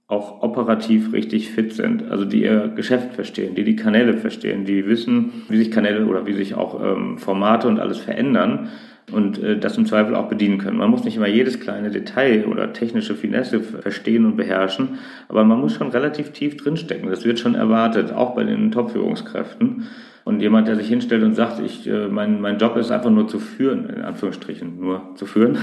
auch 0.06 0.42
operativ 0.42 1.12
richtig 1.12 1.50
fit 1.50 1.72
sind, 1.72 2.10
also 2.10 2.24
die 2.24 2.42
ihr 2.42 2.68
Geschäft 2.68 3.14
verstehen, 3.14 3.54
die 3.54 3.64
die 3.64 3.76
Kanäle 3.76 4.16
verstehen, 4.16 4.64
die 4.64 4.86
wissen, 4.86 5.44
wie 5.48 5.56
sich 5.56 5.70
Kanäle 5.70 6.06
oder 6.06 6.26
wie 6.26 6.32
sich 6.32 6.54
auch 6.54 6.82
ähm, 6.82 7.18
Formate 7.18 7.68
und 7.68 7.78
alles 7.78 7.98
verändern 7.98 8.68
und 9.12 9.40
äh, 9.40 9.58
das 9.58 9.76
im 9.76 9.86
Zweifel 9.86 10.16
auch 10.16 10.28
bedienen 10.28 10.58
können. 10.58 10.78
Man 10.78 10.90
muss 10.90 11.04
nicht 11.04 11.16
immer 11.16 11.28
jedes 11.28 11.60
kleine 11.60 11.90
Detail 11.90 12.46
oder 12.46 12.72
technische 12.72 13.14
Finesse 13.14 13.60
verstehen 13.60 14.24
und 14.24 14.36
beherrschen, 14.36 14.98
aber 15.28 15.44
man 15.44 15.60
muss 15.60 15.74
schon 15.74 15.90
relativ 15.90 16.30
tief 16.30 16.56
drinstecken. 16.56 17.08
Das 17.08 17.24
wird 17.24 17.38
schon 17.38 17.54
erwartet, 17.54 18.12
auch 18.12 18.34
bei 18.34 18.42
den 18.44 18.72
Top-Führungskräften. 18.72 19.86
Und 20.30 20.38
jemand, 20.38 20.68
der 20.68 20.76
sich 20.76 20.86
hinstellt 20.86 21.24
und 21.24 21.34
sagt, 21.34 21.58
ich, 21.58 21.88
äh, 21.88 22.06
mein, 22.06 22.40
mein 22.40 22.56
Job 22.56 22.76
ist 22.76 22.92
einfach 22.92 23.10
nur 23.10 23.26
zu 23.26 23.40
führen, 23.40 23.90
in 23.90 24.02
Anführungsstrichen 24.02 24.78
nur 24.78 25.02
zu 25.16 25.26
führen, 25.26 25.58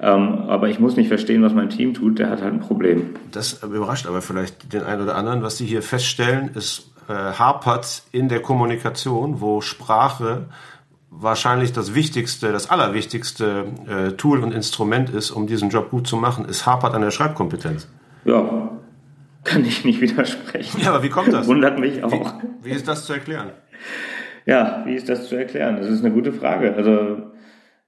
ähm, 0.00 0.40
aber 0.48 0.68
ich 0.68 0.78
muss 0.78 0.96
nicht 0.96 1.08
verstehen, 1.08 1.42
was 1.42 1.54
mein 1.54 1.70
Team 1.70 1.94
tut, 1.94 2.18
der 2.18 2.28
hat 2.28 2.42
halt 2.42 2.52
ein 2.52 2.60
Problem. 2.60 3.16
Das 3.30 3.62
überrascht 3.62 4.06
aber 4.06 4.20
vielleicht 4.20 4.74
den 4.74 4.82
einen 4.82 5.00
oder 5.00 5.14
anderen. 5.14 5.42
Was 5.42 5.56
Sie 5.56 5.64
hier 5.64 5.80
feststellen, 5.80 6.50
ist 6.54 6.92
äh, 7.08 7.14
hapert 7.14 8.02
in 8.12 8.28
der 8.28 8.42
Kommunikation, 8.42 9.40
wo 9.40 9.62
Sprache 9.62 10.44
wahrscheinlich 11.08 11.72
das 11.72 11.94
wichtigste, 11.94 12.52
das 12.52 12.68
allerwichtigste 12.68 13.64
äh, 13.88 14.12
Tool 14.12 14.42
und 14.42 14.52
Instrument 14.52 15.08
ist, 15.08 15.30
um 15.30 15.46
diesen 15.46 15.70
Job 15.70 15.88
gut 15.88 16.06
zu 16.06 16.18
machen, 16.18 16.44
ist 16.44 16.66
hapert 16.66 16.92
an 16.92 17.00
der 17.00 17.12
Schreibkompetenz. 17.12 17.88
Ja, 18.26 18.72
kann 19.44 19.64
ich 19.64 19.86
nicht 19.86 20.02
widersprechen. 20.02 20.82
Ja, 20.82 20.90
aber 20.90 21.02
wie 21.02 21.08
kommt 21.08 21.32
das? 21.32 21.46
Wundert 21.46 21.78
mich 21.78 22.04
auch. 22.04 22.12
Wie, 22.60 22.70
wie 22.70 22.74
ist 22.74 22.86
das 22.86 23.06
zu 23.06 23.14
erklären? 23.14 23.52
Ja, 24.46 24.82
wie 24.86 24.94
ist 24.94 25.08
das 25.08 25.28
zu 25.28 25.36
erklären? 25.36 25.76
Das 25.76 25.88
ist 25.88 26.04
eine 26.04 26.12
gute 26.12 26.32
Frage. 26.32 26.74
Also 26.74 27.18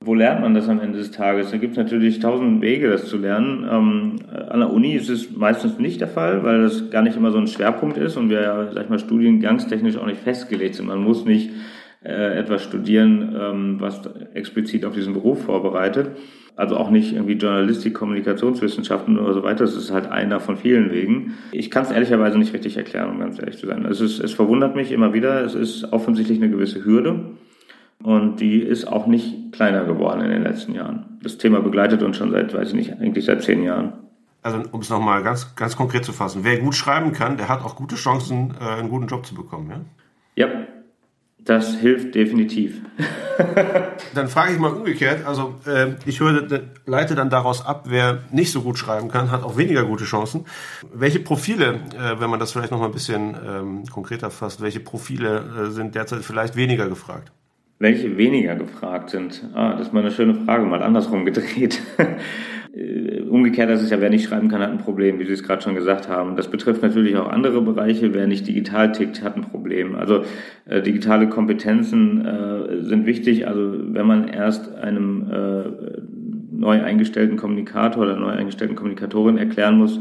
Wo 0.07 0.15
lernt 0.15 0.43
man 0.43 0.53
das 0.53 0.69
am 0.69 0.81
Ende 0.81 0.99
des 0.99 1.13
Tages? 1.13 1.51
Da 1.51 1.57
gibt 1.57 1.73
es 1.73 1.79
natürlich 1.79 2.21
tausend 2.21 2.61
Wege, 2.61 2.91
das 2.91 3.07
zu 3.07 3.17
lernen. 3.17 3.67
Ähm, 3.71 4.17
an 4.51 4.61
der 4.61 4.71
Uni 4.71 4.95
ist 4.95 5.09
es 5.09 5.31
meistens 5.35 5.79
nicht 5.79 6.01
der 6.01 6.09
Fall, 6.09 6.45
weil 6.45 6.61
das 6.63 6.91
gar 6.91 7.01
nicht 7.03 7.17
immer 7.17 7.31
so 7.31 7.39
ein 7.39 7.47
Schwerpunkt 7.47 7.97
ist 7.97 8.17
und 8.19 8.29
wir 8.29 8.71
sag 8.75 8.85
ich 8.85 8.91
mal, 8.91 8.99
studiengangstechnisch 8.99 9.97
auch 9.97 10.07
nicht 10.07 10.21
festgelegt 10.21 10.75
sind. 10.75 10.87
Man 10.87 11.03
muss 11.03 11.25
nicht 11.25 11.51
äh, 12.05 12.39
etwas 12.39 12.63
studieren, 12.63 13.35
ähm, 13.39 13.77
was 13.81 14.03
explizit 14.35 14.85
auf 14.85 14.95
diesen 14.95 15.15
Beruf 15.15 15.45
vorbereitet. 15.45 16.11
Also 16.57 16.77
auch 16.77 16.91
nicht 16.91 17.15
irgendwie 17.15 17.33
Journalistik, 17.33 17.95
Kommunikationswissenschaften 17.95 19.19
oder 19.19 19.35
so 19.35 19.43
weiter. 19.43 19.65
Das 19.65 19.75
ist 19.75 19.91
halt 19.91 20.07
einer 20.07 20.39
von 20.39 20.57
vielen 20.57 20.93
Wegen. 20.93 21.35
Ich 21.51 21.71
kann 21.71 21.83
es 21.83 21.91
ehrlicherweise 21.91 22.39
nicht 22.39 22.53
richtig 22.55 22.77
erklären, 22.77 23.11
um 23.11 23.19
ganz 23.19 23.41
ehrlich 23.41 23.59
zu 23.59 23.67
sein. 23.67 23.85
Es, 23.87 24.01
ist, 24.01 24.21
es 24.21 24.33
verwundert 24.33 24.77
mich 24.77 24.93
immer 24.93 25.13
wieder. 25.13 25.45
Es 25.45 25.55
ist 25.55 25.93
offensichtlich 25.93 26.39
eine 26.39 26.51
gewisse 26.51 26.85
Hürde. 26.85 27.31
Und 28.03 28.41
die 28.41 28.59
ist 28.59 28.85
auch 28.85 29.07
nicht 29.07 29.53
kleiner 29.53 29.85
geworden 29.85 30.21
in 30.21 30.31
den 30.31 30.43
letzten 30.43 30.75
Jahren. 30.75 31.19
Das 31.23 31.39
Thema 31.39 31.61
begleitet 31.61 32.03
uns 32.03 32.19
schon 32.19 32.31
seit, 32.31 32.55
weiß 32.55 32.69
ich 32.69 32.75
nicht, 32.75 32.93
eigentlich 33.01 33.25
seit 33.25 33.43
zehn 33.43 33.63
Jahren. 33.63 33.95
Also 34.43 34.61
um 34.73 34.81
es 34.81 34.91
nochmal 34.91 35.23
ganz, 35.23 35.57
ganz 35.57 35.75
konkret 35.75 36.05
zu 36.05 36.13
fassen, 36.13 36.41
wer 36.45 36.59
gut 36.59 36.75
schreiben 36.75 37.13
kann, 37.13 37.39
der 37.39 37.49
hat 37.49 37.65
auch 37.65 37.77
gute 37.77 37.95
Chancen, 37.97 38.53
äh, 38.61 38.79
einen 38.79 38.91
guten 38.91 39.07
Job 39.07 39.25
zu 39.25 39.35
bekommen, 39.35 39.71
ja? 39.71 39.81
Ja, 40.37 40.49
das 41.45 41.77
hilft 41.77 42.15
definitiv. 42.15 42.81
dann 44.15 44.29
frage 44.29 44.55
ich 44.55 44.59
mal 44.59 44.73
umgekehrt. 44.73 45.27
Also 45.27 45.55
äh, 45.67 45.93
ich 46.07 46.21
würde, 46.21 46.71
leite 46.87 47.15
dann 47.15 47.31
daraus 47.31 47.65
ab, 47.65 47.85
wer 47.89 48.21
nicht 48.31 48.51
so 48.51 48.63
gut 48.63 48.79
schreiben 48.79 49.09
kann, 49.09 49.31
hat 49.31 49.43
auch 49.43 49.57
weniger 49.57 49.85
gute 49.85 50.05
Chancen. 50.05 50.47
Welche 50.93 51.21
Profile, 51.21 51.81
äh, 51.99 52.21
wenn 52.21 52.31
man 52.31 52.41
das 52.41 52.53
vielleicht 52.53 52.71
noch 52.71 52.79
mal 52.79 52.87
ein 52.87 52.93
bisschen 52.93 53.37
ähm, 53.47 53.85
konkreter 53.93 54.31
fasst, 54.31 54.63
welche 54.63 54.81
Profile 54.81 55.67
äh, 55.67 55.71
sind 55.71 55.95
derzeit 55.95 56.23
vielleicht 56.23 56.57
weniger 56.57 56.89
gefragt? 56.89 57.33
Welche 57.79 58.17
weniger 58.17 58.55
gefragt 58.55 59.11
sind? 59.11 59.43
Ah, 59.55 59.73
das 59.73 59.89
ist 59.89 59.93
mal 59.93 60.01
eine 60.01 60.13
schöne 60.13 60.35
Frage, 60.35 60.65
mal 60.65 60.83
andersrum 60.83 61.25
gedreht. 61.25 61.83
Äh, 62.77 63.21
umgekehrt 63.21 63.71
ist 63.71 63.83
es 63.83 63.91
ja, 63.91 64.01
wer 64.01 64.11
nicht 64.11 64.25
schreiben 64.25 64.49
kann, 64.49 64.61
hat 64.61 64.71
ein 64.71 64.79
Problem, 64.79 65.21
wie 65.21 65.25
Sie 65.25 65.33
es 65.33 65.45
gerade 65.45 65.63
schon 65.63 65.77
gesagt 65.77 66.09
haben. 66.09 66.35
Das 66.37 66.51
betrifft 66.51 66.83
natürlich 66.83 67.17
auch 67.17 67.29
andere 67.29 67.63
Bereiche. 67.63 68.13
Wer 68.15 68.27
nicht 68.27 68.49
digital 68.49 68.91
tickt, 68.91 69.23
hat 69.23 69.37
ein 69.37 69.43
Problem. 69.75 69.97
Also 69.97 70.25
äh, 70.67 70.83
digitale 70.83 71.29
Kompetenzen 71.29 72.25
äh, 72.25 72.83
sind 72.83 73.07
wichtig. 73.07 73.47
Also 73.47 73.73
wenn 73.95 74.07
man 74.07 74.29
erst 74.29 74.75
einem 74.75 75.31
äh, 75.31 75.65
neu 76.53 76.83
eingestellten 76.83 77.37
Kommunikator 77.37 78.05
oder 78.05 78.17
neu 78.17 78.31
eingestellten 78.31 78.77
Kommunikatorin 78.77 79.37
erklären 79.37 79.79
muss, 79.79 79.99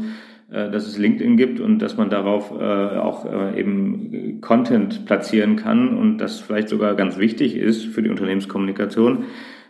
äh, 0.50 0.70
dass 0.70 0.86
es 0.86 0.98
LinkedIn 0.98 1.36
gibt 1.36 1.60
und 1.60 1.80
dass 1.80 1.96
man 1.96 2.10
darauf 2.10 2.52
äh, 2.52 2.96
auch 2.98 3.26
äh, 3.26 3.58
eben 3.58 4.40
Content 4.40 5.06
platzieren 5.06 5.56
kann 5.56 5.96
und 5.96 6.18
das 6.18 6.40
vielleicht 6.40 6.68
sogar 6.68 6.94
ganz 6.94 7.18
wichtig 7.18 7.56
ist 7.56 7.84
für 7.84 8.02
die 8.02 8.10
Unternehmenskommunikation, 8.10 9.24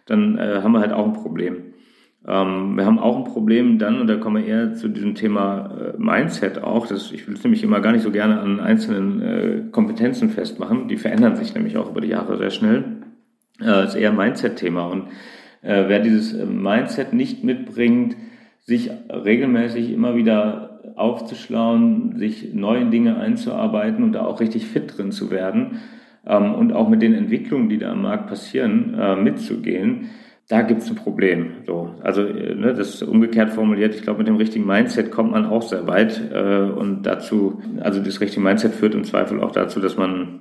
dann 0.07 0.39
haben 0.39 0.73
wir 0.73 0.81
halt 0.81 0.93
auch 0.93 1.07
ein 1.07 1.15
Problem. 1.15 1.74
Ähm, 2.27 2.77
wir 2.77 2.87
haben 2.87 2.99
auch 2.99 3.17
ein 3.17 3.25
Problem 3.25 3.79
dann, 3.79 4.01
und 4.01 4.07
da 4.07 4.17
kommen 4.17 4.43
wir 4.43 4.47
eher 4.47 4.75
zu 4.75 4.89
diesem 4.89 5.15
Thema 5.15 5.95
Mindset 5.99 6.63
auch, 6.63 6.87
das, 6.87 7.13
ich 7.13 7.27
will 7.27 7.35
es 7.35 7.45
nämlich 7.45 7.63
immer 7.63 7.81
gar 7.81 7.93
nicht 7.93 8.03
so 8.03 8.11
gerne 8.11 8.41
an 8.41 8.61
einzelnen 8.61 9.71
Kompetenzen 9.73 10.31
festmachen, 10.31 10.89
die 10.89 10.97
verändern 10.97 11.37
sich 11.37 11.55
nämlich 11.55 11.77
auch 11.77 11.91
über 11.91 12.01
die 12.01 12.09
Jahre 12.09 12.37
sehr 12.37 12.51
schnell. 12.51 12.85
Das 13.59 13.95
ist 13.95 14.01
eher 14.01 14.11
ein 14.11 14.17
Mindset-Thema 14.17 14.87
und 14.87 15.05
wer 15.63 16.01
dieses 16.01 16.35
Mindset 16.35 17.13
nicht 17.13 17.45
mitbringt, 17.45 18.17
sich 18.61 18.91
regelmäßig 19.11 19.93
immer 19.93 20.17
wieder 20.17 20.75
aufzuschlauen, 20.97 22.17
sich 22.19 22.55
neue 22.55 22.87
Dinge 22.87 23.17
einzuarbeiten 23.17 24.05
und 24.05 24.13
da 24.13 24.25
auch 24.25 24.41
richtig 24.41 24.67
fit 24.67 24.97
drin 24.97 25.13
zu 25.13 25.31
werden 25.31 25.81
ähm, 26.27 26.55
und 26.55 26.73
auch 26.73 26.89
mit 26.89 27.03
den 27.03 27.15
Entwicklungen, 27.15 27.69
die 27.69 27.79
da 27.79 27.93
am 27.93 28.03
Markt 28.03 28.29
passieren, 28.29 28.95
äh, 28.99 29.17
mitzugehen, 29.17 30.11
da 30.49 30.63
gibt 30.63 30.83
es 30.83 30.91
ein 30.91 30.97
Problem. 30.97 31.53
So, 31.67 31.95
also 32.03 32.23
äh, 32.23 32.55
ne, 32.55 32.75
das 32.75 32.95
ist 32.95 33.03
umgekehrt 33.03 33.51
formuliert. 33.51 33.95
Ich 33.95 34.03
glaube, 34.03 34.19
mit 34.19 34.29
dem 34.29 34.37
richtigen 34.37 34.67
Mindset 34.67 35.11
kommt 35.11 35.33
man 35.33 35.47
auch 35.47 35.63
sehr 35.63 35.87
weit 35.87 36.21
äh, 36.33 36.71
und 36.71 37.03
dazu, 37.03 37.63
also 37.81 38.01
das 38.01 38.21
richtige 38.21 38.43
Mindset 38.43 38.75
führt 38.75 38.95
im 38.95 39.05
Zweifel 39.05 39.41
auch 39.41 39.53
dazu, 39.53 39.81
dass 39.81 39.97
man 39.97 40.41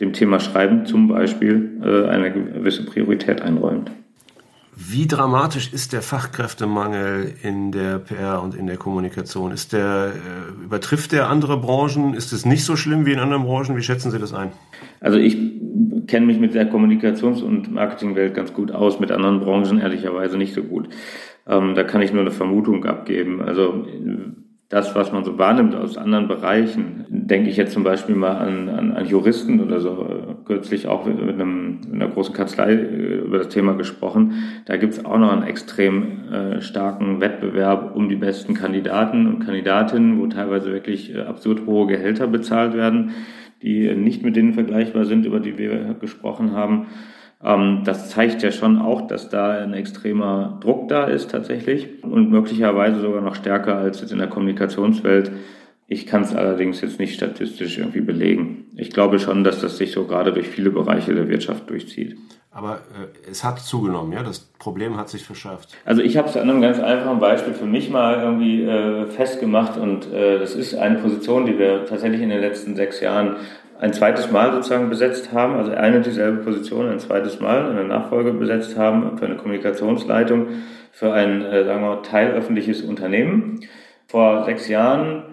dem 0.00 0.12
Thema 0.12 0.40
Schreiben 0.40 0.86
zum 0.86 1.08
Beispiel 1.08 1.80
äh, 1.82 2.08
eine 2.08 2.32
gewisse 2.32 2.84
Priorität 2.84 3.42
einräumt. 3.42 3.90
Wie 4.78 5.06
dramatisch 5.06 5.72
ist 5.72 5.94
der 5.94 6.02
Fachkräftemangel 6.02 7.32
in 7.42 7.72
der 7.72 7.98
PR 7.98 8.42
und 8.42 8.54
in 8.54 8.66
der 8.66 8.76
Kommunikation? 8.76 9.50
Ist 9.50 9.72
der, 9.72 10.12
äh, 10.12 10.64
übertrifft 10.64 11.12
der 11.12 11.30
andere 11.30 11.56
Branchen? 11.56 12.12
Ist 12.12 12.30
es 12.34 12.44
nicht 12.44 12.62
so 12.62 12.76
schlimm 12.76 13.06
wie 13.06 13.12
in 13.12 13.18
anderen 13.18 13.44
Branchen? 13.44 13.74
Wie 13.74 13.82
schätzen 13.82 14.10
Sie 14.10 14.18
das 14.18 14.34
ein? 14.34 14.52
Also 15.00 15.16
ich 15.16 15.38
kenne 16.06 16.26
mich 16.26 16.38
mit 16.38 16.54
der 16.54 16.70
Kommunikations- 16.70 17.42
und 17.42 17.72
Marketingwelt 17.72 18.34
ganz 18.34 18.52
gut 18.52 18.70
aus, 18.70 19.00
mit 19.00 19.10
anderen 19.10 19.40
Branchen 19.40 19.80
ehrlicherweise 19.80 20.36
nicht 20.36 20.52
so 20.52 20.62
gut. 20.62 20.90
Ähm, 21.46 21.74
da 21.74 21.82
kann 21.82 22.02
ich 22.02 22.12
nur 22.12 22.20
eine 22.20 22.30
Vermutung 22.30 22.84
abgeben. 22.84 23.40
Also 23.40 23.86
das, 24.68 24.96
was 24.96 25.12
man 25.12 25.24
so 25.24 25.38
wahrnimmt 25.38 25.76
aus 25.76 25.96
anderen 25.96 26.26
Bereichen, 26.26 27.04
denke 27.08 27.50
ich 27.50 27.56
jetzt 27.56 27.72
zum 27.72 27.84
Beispiel 27.84 28.16
mal 28.16 28.36
an, 28.36 28.68
an, 28.68 28.92
an 28.92 29.06
Juristen 29.06 29.60
oder 29.60 29.80
so, 29.80 30.36
kürzlich 30.44 30.88
auch 30.88 31.06
mit, 31.06 31.20
einem, 31.20 31.80
mit 31.82 31.92
einer 31.92 32.08
großen 32.08 32.34
Kanzlei 32.34 32.72
äh, 32.72 33.18
über 33.18 33.38
das 33.38 33.48
Thema 33.48 33.74
gesprochen. 33.74 34.34
Da 34.64 34.76
gibt 34.76 34.94
es 34.94 35.04
auch 35.04 35.18
noch 35.18 35.32
einen 35.32 35.44
extrem 35.44 36.32
äh, 36.32 36.60
starken 36.60 37.20
Wettbewerb 37.20 37.94
um 37.94 38.08
die 38.08 38.16
besten 38.16 38.54
Kandidaten 38.54 39.28
und 39.28 39.38
Kandidatinnen, 39.38 40.20
wo 40.20 40.26
teilweise 40.26 40.72
wirklich 40.72 41.14
äh, 41.14 41.20
absurd 41.20 41.66
hohe 41.66 41.86
Gehälter 41.86 42.26
bezahlt 42.26 42.74
werden, 42.74 43.12
die 43.62 43.94
nicht 43.94 44.24
mit 44.24 44.34
denen 44.34 44.52
vergleichbar 44.52 45.04
sind, 45.04 45.26
über 45.26 45.38
die 45.38 45.58
wir 45.58 45.94
gesprochen 46.00 46.52
haben. 46.52 46.88
Ähm, 47.42 47.82
das 47.84 48.10
zeigt 48.10 48.42
ja 48.42 48.50
schon 48.50 48.80
auch, 48.80 49.06
dass 49.06 49.28
da 49.28 49.50
ein 49.50 49.74
extremer 49.74 50.58
Druck 50.60 50.88
da 50.88 51.04
ist 51.04 51.30
tatsächlich 51.30 52.02
und 52.02 52.30
möglicherweise 52.30 53.00
sogar 53.00 53.20
noch 53.20 53.34
stärker 53.34 53.76
als 53.76 54.00
jetzt 54.00 54.12
in 54.12 54.18
der 54.18 54.28
Kommunikationswelt. 54.28 55.30
Ich 55.88 56.06
kann 56.06 56.22
es 56.22 56.34
allerdings 56.34 56.80
jetzt 56.80 56.98
nicht 56.98 57.14
statistisch 57.14 57.78
irgendwie 57.78 58.00
belegen. 58.00 58.66
Ich 58.76 58.90
glaube 58.90 59.20
schon, 59.20 59.44
dass 59.44 59.60
das 59.60 59.78
sich 59.78 59.92
so 59.92 60.04
gerade 60.04 60.32
durch 60.32 60.48
viele 60.48 60.70
Bereiche 60.70 61.14
der 61.14 61.28
Wirtschaft 61.28 61.70
durchzieht. 61.70 62.16
Aber 62.50 62.76
äh, 62.76 63.30
es 63.30 63.44
hat 63.44 63.60
zugenommen, 63.60 64.12
ja? 64.12 64.22
Das 64.22 64.40
Problem 64.58 64.96
hat 64.96 65.10
sich 65.10 65.22
verschärft. 65.22 65.76
Also 65.84 66.00
ich 66.00 66.16
habe 66.16 66.28
es 66.28 66.38
an 66.38 66.48
einem 66.48 66.62
ganz 66.62 66.80
einfachen 66.80 67.20
Beispiel 67.20 67.52
für 67.52 67.66
mich 67.66 67.90
mal 67.90 68.22
irgendwie 68.22 68.62
äh, 68.62 69.06
festgemacht 69.06 69.76
und 69.76 70.10
äh, 70.10 70.38
das 70.38 70.54
ist 70.54 70.74
eine 70.74 70.98
Position, 70.98 71.44
die 71.44 71.58
wir 71.58 71.84
tatsächlich 71.84 72.22
in 72.22 72.30
den 72.30 72.40
letzten 72.40 72.74
sechs 72.74 73.00
Jahren 73.00 73.36
ein 73.80 73.92
zweites 73.92 74.30
Mal 74.30 74.52
sozusagen 74.52 74.88
besetzt 74.88 75.32
haben, 75.32 75.54
also 75.56 75.72
eine 75.72 75.98
und 75.98 76.06
dieselbe 76.06 76.42
Position 76.42 76.88
ein 76.88 76.98
zweites 76.98 77.40
Mal 77.40 77.70
in 77.70 77.76
der 77.76 77.84
Nachfolge 77.84 78.32
besetzt 78.32 78.78
haben 78.78 79.18
für 79.18 79.26
eine 79.26 79.36
Kommunikationsleitung 79.36 80.46
für 80.92 81.12
ein, 81.12 81.42
äh, 81.42 81.64
sagen 81.64 81.82
wir 81.82 81.96
mal, 81.96 82.02
teilöffentliches 82.02 82.80
Unternehmen. 82.80 83.60
Vor 84.06 84.44
sechs 84.44 84.66
Jahren 84.66 85.24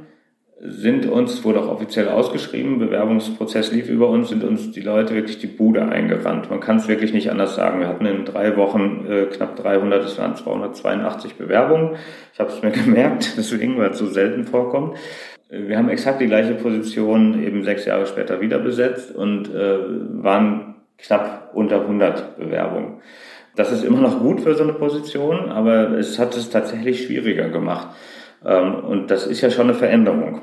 sind 0.59 1.05
uns, 1.05 1.43
wurde 1.43 1.61
auch 1.61 1.69
offiziell 1.69 2.09
ausgeschrieben, 2.09 2.79
Bewerbungsprozess 2.79 3.71
lief 3.71 3.89
über 3.89 4.09
uns, 4.09 4.29
sind 4.29 4.43
uns 4.43 4.71
die 4.71 4.81
Leute 4.81 5.13
wirklich 5.13 5.39
die 5.39 5.47
Bude 5.47 5.83
eingerannt. 5.83 6.49
Man 6.49 6.59
kann 6.59 6.77
es 6.77 6.87
wirklich 6.87 7.13
nicht 7.13 7.31
anders 7.31 7.55
sagen. 7.55 7.79
Wir 7.79 7.87
hatten 7.87 8.05
in 8.05 8.25
drei 8.25 8.55
Wochen 8.57 9.05
äh, 9.09 9.25
knapp 9.25 9.55
300, 9.55 10.03
es 10.03 10.17
waren 10.17 10.35
282 10.35 11.35
Bewerbungen. 11.35 11.95
Ich 12.33 12.39
habe 12.39 12.49
es 12.53 12.61
mir 12.61 12.71
gemerkt, 12.71 13.35
deswegen, 13.37 13.77
weil 13.77 13.91
es 13.91 13.97
so 13.97 14.07
selten 14.07 14.45
vorkommt. 14.45 14.97
Wir 15.55 15.77
haben 15.77 15.89
exakt 15.89 16.19
die 16.19 16.25
gleiche 16.25 16.55
Position 16.55 17.43
eben 17.43 17.63
sechs 17.63 17.85
Jahre 17.85 18.07
später 18.07 18.41
wieder 18.41 18.57
besetzt 18.57 19.15
und 19.15 19.53
äh, 19.53 19.77
waren 20.23 20.75
knapp 20.97 21.51
unter 21.53 21.81
100 21.81 22.37
Bewerbungen. 22.37 23.01
Das 23.55 23.71
ist 23.71 23.83
immer 23.83 24.01
noch 24.01 24.19
gut 24.19 24.41
für 24.41 24.55
so 24.55 24.63
eine 24.63 24.73
Position, 24.73 25.51
aber 25.51 25.91
es 25.91 26.17
hat 26.17 26.35
es 26.35 26.49
tatsächlich 26.49 27.03
schwieriger 27.03 27.49
gemacht. 27.49 27.89
Ähm, 28.43 28.75
und 28.83 29.11
das 29.11 29.27
ist 29.27 29.41
ja 29.41 29.51
schon 29.51 29.69
eine 29.69 29.75
Veränderung, 29.75 30.41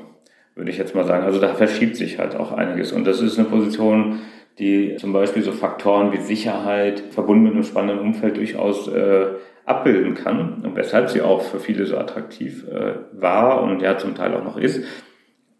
würde 0.55 0.71
ich 0.71 0.77
jetzt 0.77 0.95
mal 0.95 1.03
sagen. 1.03 1.25
Also 1.25 1.41
da 1.41 1.49
verschiebt 1.55 1.97
sich 1.97 2.17
halt 2.17 2.37
auch 2.37 2.53
einiges. 2.53 2.93
Und 2.93 3.05
das 3.05 3.19
ist 3.19 3.37
eine 3.37 3.49
Position, 3.49 4.19
die 4.59 4.95
zum 4.95 5.11
Beispiel 5.11 5.43
so 5.43 5.51
Faktoren 5.51 6.13
wie 6.13 6.21
Sicherheit 6.21 7.01
verbunden 7.09 7.43
mit 7.43 7.53
einem 7.53 7.63
spannenden 7.63 7.99
Umfeld 7.99 8.37
durchaus 8.37 8.87
äh, 8.87 9.25
abbilden 9.65 10.15
kann 10.15 10.63
und 10.63 10.75
weshalb 10.75 11.09
sie 11.09 11.21
auch 11.21 11.41
für 11.41 11.59
viele 11.59 11.85
so 11.85 11.97
attraktiv 11.97 12.67
äh, 12.67 12.95
war 13.13 13.61
und 13.61 13.81
ja 13.81 13.97
zum 13.97 14.15
Teil 14.15 14.33
auch 14.33 14.43
noch 14.43 14.57
ist. 14.57 14.83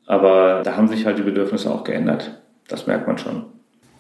Aber 0.08 0.62
da 0.64 0.76
haben 0.76 0.88
sich 0.88 1.06
halt 1.06 1.18
die 1.18 1.24
Bedürfnisse 1.24 1.72
auch 1.72 1.84
geändert. 1.84 2.42
Das 2.68 2.88
merkt 2.88 3.08
man 3.08 3.18
schon. 3.18 3.46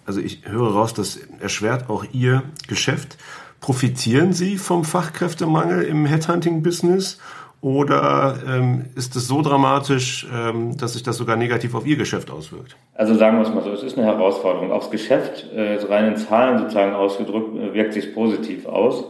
Also 0.06 0.20
ich 0.20 0.42
höre 0.46 0.72
raus, 0.72 0.94
das 0.94 1.20
erschwert 1.40 1.90
auch 1.90 2.04
Ihr 2.12 2.44
Geschäft. 2.68 3.18
Profitieren 3.60 4.34
Sie 4.34 4.58
vom 4.58 4.84
Fachkräftemangel 4.84 5.84
im 5.84 6.06
Headhunting-Business 6.06 7.20
oder 7.62 8.40
ähm, 8.48 8.86
ist 8.96 9.16
es 9.16 9.28
so 9.28 9.44
dramatisch, 9.44 10.28
ähm, 10.34 10.76
dass 10.78 10.94
sich 10.94 11.04
das 11.04 11.18
sogar 11.18 11.36
negativ 11.36 11.76
auf 11.76 11.86
Ihr 11.86 11.96
Geschäft 11.96 12.32
auswirkt? 12.32 12.76
Also 12.96 13.14
sagen 13.14 13.38
wir 13.38 13.48
es 13.48 13.54
mal 13.54 13.64
so, 13.64 13.72
es 13.72 13.84
ist 13.84 14.00
eine 14.00 14.08
Herausforderung. 14.08 14.72
Aufs 14.72 14.90
Geschäft, 14.90 15.46
äh, 15.54 15.78
rein 15.88 16.08
in 16.08 16.18
Zahlen 16.18 16.58
sozusagen 16.58 16.94
ausgedrückt, 16.94 17.56
äh, 17.56 17.74
wirkt 17.76 17.94
sich 17.94 18.16
positiv 18.16 18.66
aus 18.66 19.06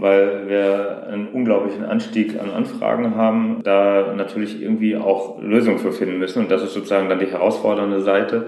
weil 0.00 0.48
wir 0.48 1.06
einen 1.08 1.28
unglaublichen 1.28 1.84
Anstieg 1.84 2.40
an 2.40 2.50
Anfragen 2.50 3.16
haben, 3.16 3.60
da 3.62 4.14
natürlich 4.16 4.60
irgendwie 4.60 4.96
auch 4.96 5.40
Lösungen 5.40 5.78
für 5.78 5.92
finden 5.92 6.18
müssen. 6.18 6.40
Und 6.40 6.50
das 6.50 6.62
ist 6.62 6.72
sozusagen 6.72 7.08
dann 7.08 7.18
die 7.18 7.26
herausfordernde 7.26 8.00
Seite. 8.00 8.46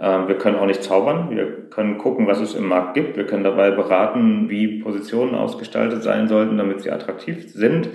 Ähm, 0.00 0.28
wir 0.28 0.36
können 0.36 0.56
auch 0.56 0.66
nicht 0.66 0.82
zaubern. 0.82 1.30
Wir 1.30 1.46
können 1.70 1.98
gucken, 1.98 2.26
was 2.26 2.40
es 2.40 2.54
im 2.54 2.68
Markt 2.68 2.94
gibt. 2.94 3.16
Wir 3.16 3.26
können 3.26 3.44
dabei 3.44 3.70
beraten, 3.70 4.48
wie 4.48 4.80
Positionen 4.80 5.34
ausgestaltet 5.34 6.02
sein 6.02 6.28
sollten, 6.28 6.58
damit 6.58 6.80
sie 6.80 6.90
attraktiv 6.90 7.48
sind, 7.52 7.88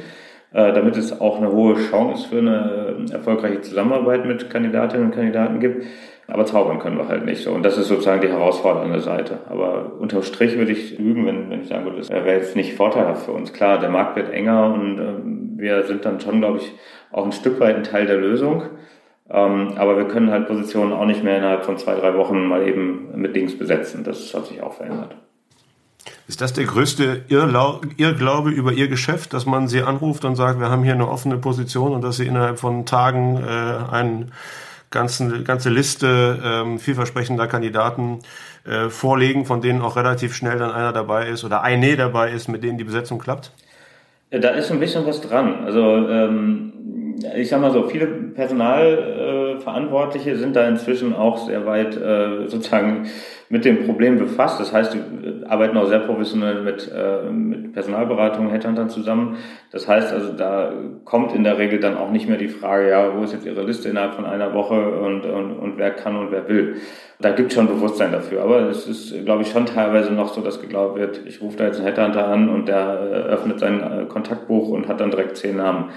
äh, 0.53 0.73
damit 0.73 0.97
es 0.97 1.19
auch 1.19 1.37
eine 1.37 1.51
hohe 1.51 1.75
Chance 1.75 2.29
für 2.29 2.39
eine 2.39 3.05
erfolgreiche 3.11 3.61
Zusammenarbeit 3.61 4.25
mit 4.25 4.49
Kandidatinnen 4.49 5.07
und 5.07 5.15
Kandidaten 5.15 5.59
gibt. 5.59 5.85
Aber 6.27 6.45
zaubern 6.45 6.79
können 6.79 6.97
wir 6.97 7.07
halt 7.07 7.25
nicht 7.25 7.43
so. 7.43 7.51
Und 7.51 7.63
das 7.63 7.77
ist 7.77 7.89
sozusagen 7.89 8.21
die 8.21 8.29
herausfordernde 8.29 9.01
Seite. 9.01 9.39
Aber 9.49 9.91
unterm 9.99 10.23
Strich 10.23 10.57
würde 10.57 10.71
ich 10.71 10.97
lügen, 10.97 11.25
wenn, 11.25 11.49
wenn 11.49 11.61
ich 11.61 11.67
sagen 11.67 11.83
würde, 11.83 11.97
das 11.97 12.09
wäre 12.09 12.27
jetzt 12.31 12.55
nicht 12.55 12.75
vorteilhaft 12.75 13.25
für 13.25 13.33
uns. 13.33 13.51
Klar, 13.51 13.79
der 13.79 13.89
Markt 13.89 14.15
wird 14.15 14.31
enger 14.31 14.73
und 14.73 14.99
äh, 14.99 15.61
wir 15.61 15.83
sind 15.83 16.05
dann 16.05 16.21
schon, 16.21 16.39
glaube 16.39 16.59
ich, 16.59 16.71
auch 17.11 17.25
ein 17.25 17.31
Stück 17.33 17.59
weit 17.59 17.75
ein 17.75 17.83
Teil 17.83 18.05
der 18.05 18.17
Lösung. 18.17 18.63
Ähm, 19.29 19.73
aber 19.77 19.97
wir 19.97 20.07
können 20.07 20.31
halt 20.31 20.47
Positionen 20.47 20.93
auch 20.93 21.05
nicht 21.05 21.23
mehr 21.23 21.37
innerhalb 21.37 21.65
von 21.65 21.77
zwei, 21.77 21.95
drei 21.95 22.15
Wochen 22.15 22.45
mal 22.45 22.67
eben 22.67 23.09
mit 23.15 23.35
Dings 23.35 23.57
besetzen. 23.57 24.03
Das 24.03 24.33
hat 24.33 24.47
sich 24.47 24.61
auch 24.61 24.73
verändert. 24.73 25.15
Ist 26.27 26.41
das 26.41 26.53
der 26.53 26.65
größte 26.65 27.23
Irrglaube 27.27 28.49
über 28.49 28.71
Ihr 28.71 28.87
Geschäft, 28.87 29.33
dass 29.33 29.45
man 29.45 29.67
Sie 29.67 29.81
anruft 29.81 30.25
und 30.25 30.35
sagt, 30.35 30.59
wir 30.59 30.69
haben 30.69 30.83
hier 30.83 30.93
eine 30.93 31.09
offene 31.09 31.37
Position 31.37 31.93
und 31.93 32.03
dass 32.03 32.17
Sie 32.17 32.27
innerhalb 32.27 32.59
von 32.59 32.85
Tagen 32.85 33.37
äh, 33.37 33.91
eine 33.91 34.27
ganze, 34.93 35.43
ganze 35.43 35.69
Liste 35.69 36.39
ähm, 36.41 36.79
vielversprechender 36.79 37.47
Kandidaten 37.47 38.19
äh, 38.65 38.87
vorlegen, 38.89 39.45
von 39.45 39.59
denen 39.59 39.81
auch 39.81 39.97
relativ 39.97 40.33
schnell 40.35 40.57
dann 40.57 40.71
einer 40.71 40.93
dabei 40.93 41.27
ist 41.27 41.43
oder 41.43 41.61
eine 41.63 41.97
dabei 41.97 42.31
ist, 42.31 42.47
mit 42.47 42.63
denen 42.63 42.77
die 42.77 42.85
Besetzung 42.85 43.19
klappt? 43.19 43.51
Da 44.31 44.49
ist 44.49 44.71
ein 44.71 44.79
bisschen 44.79 45.05
was 45.05 45.19
dran. 45.19 45.65
Also 45.65 45.81
ähm, 45.81 46.73
ich 47.35 47.49
sag 47.49 47.59
mal 47.61 47.71
so, 47.71 47.87
viele 47.89 48.07
Personalverantwortliche 48.07 49.39
äh, 49.39 49.42
sind 49.61 50.55
da 50.55 50.67
inzwischen 50.67 51.15
auch 51.15 51.37
sehr 51.37 51.65
weit 51.65 51.95
äh, 51.95 52.47
sozusagen 52.47 53.07
mit 53.49 53.65
dem 53.65 53.85
Problem 53.85 54.17
befasst. 54.17 54.59
Das 54.59 54.73
heißt, 54.73 54.93
die 54.93 55.45
arbeiten 55.47 55.77
auch 55.77 55.87
sehr 55.87 55.99
professionell 55.99 56.61
mit, 56.61 56.91
äh, 56.91 57.29
mit 57.29 57.73
Personalberatung, 57.73 58.49
Headhuntern 58.49 58.89
zusammen. 58.89 59.37
Das 59.71 59.87
heißt 59.87 60.11
also, 60.11 60.33
da 60.33 60.73
kommt 61.05 61.33
in 61.33 61.43
der 61.43 61.57
Regel 61.57 61.79
dann 61.79 61.97
auch 61.97 62.09
nicht 62.09 62.27
mehr 62.27 62.37
die 62.37 62.47
Frage, 62.47 62.89
ja, 62.89 63.15
wo 63.15 63.23
ist 63.23 63.33
jetzt 63.33 63.45
Ihre 63.45 63.63
Liste 63.63 63.89
innerhalb 63.89 64.15
von 64.15 64.25
einer 64.25 64.53
Woche 64.53 64.99
und, 64.99 65.25
und, 65.25 65.51
und 65.57 65.77
wer 65.77 65.91
kann 65.91 66.15
und 66.15 66.31
wer 66.31 66.47
will. 66.47 66.77
Da 67.19 67.31
gibt 67.31 67.51
es 67.51 67.55
schon 67.55 67.67
Bewusstsein 67.67 68.11
dafür. 68.11 68.41
Aber 68.41 68.61
es 68.69 68.87
ist, 68.87 69.23
glaube 69.25 69.43
ich, 69.43 69.49
schon 69.49 69.65
teilweise 69.65 70.11
noch 70.11 70.33
so, 70.33 70.41
dass 70.41 70.59
geglaubt 70.59 70.97
wird, 70.97 71.21
ich 71.25 71.41
rufe 71.41 71.57
da 71.57 71.65
jetzt 71.65 71.77
einen 71.77 71.85
Headhunter 71.85 72.27
an 72.27 72.49
und 72.49 72.67
der 72.67 72.87
öffnet 72.87 73.59
sein 73.59 74.07
Kontaktbuch 74.09 74.69
und 74.69 74.87
hat 74.87 74.99
dann 74.99 75.11
direkt 75.11 75.37
zehn 75.37 75.57
Namen. 75.57 75.89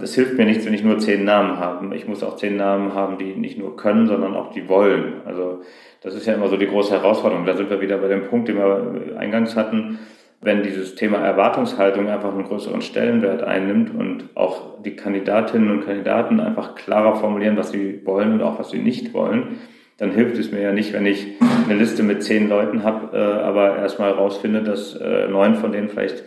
Das 0.00 0.14
hilft 0.14 0.36
mir 0.36 0.46
nichts, 0.46 0.66
wenn 0.66 0.74
ich 0.74 0.82
nur 0.82 0.98
zehn 0.98 1.24
Namen 1.24 1.58
habe. 1.58 1.94
Ich 1.94 2.08
muss 2.08 2.22
auch 2.22 2.36
zehn 2.36 2.56
Namen 2.56 2.94
haben, 2.94 3.18
die 3.18 3.34
nicht 3.34 3.58
nur 3.58 3.76
können, 3.76 4.06
sondern 4.06 4.34
auch 4.34 4.52
die 4.52 4.68
wollen. 4.68 5.22
Also 5.24 5.60
das 6.02 6.14
ist 6.14 6.26
ja 6.26 6.34
immer 6.34 6.48
so 6.48 6.56
die 6.56 6.66
große 6.66 6.92
Herausforderung. 6.92 7.44
Da 7.44 7.56
sind 7.56 7.70
wir 7.70 7.80
wieder 7.80 7.98
bei 7.98 8.08
dem 8.08 8.24
Punkt, 8.28 8.48
den 8.48 8.56
wir 8.56 9.18
eingangs 9.18 9.56
hatten. 9.56 9.98
Wenn 10.40 10.62
dieses 10.62 10.94
Thema 10.94 11.18
Erwartungshaltung 11.18 12.08
einfach 12.08 12.32
einen 12.32 12.44
größeren 12.44 12.80
Stellenwert 12.80 13.42
einnimmt 13.42 13.94
und 13.94 14.30
auch 14.34 14.82
die 14.82 14.96
Kandidatinnen 14.96 15.70
und 15.70 15.84
Kandidaten 15.84 16.40
einfach 16.40 16.74
klarer 16.74 17.16
formulieren, 17.16 17.58
was 17.58 17.72
sie 17.72 18.00
wollen 18.06 18.32
und 18.32 18.42
auch 18.42 18.58
was 18.58 18.70
sie 18.70 18.78
nicht 18.78 19.12
wollen, 19.12 19.58
dann 19.98 20.12
hilft 20.12 20.38
es 20.38 20.50
mir 20.50 20.62
ja 20.62 20.72
nicht, 20.72 20.94
wenn 20.94 21.04
ich 21.04 21.26
eine 21.68 21.78
Liste 21.78 22.02
mit 22.02 22.22
zehn 22.22 22.48
Leuten 22.48 22.84
habe, 22.84 23.14
äh, 23.14 23.20
aber 23.20 23.76
erstmal 23.76 24.12
rausfinde, 24.12 24.62
dass 24.62 24.96
äh, 24.96 25.28
neun 25.28 25.56
von 25.56 25.72
denen 25.72 25.90
vielleicht 25.90 26.24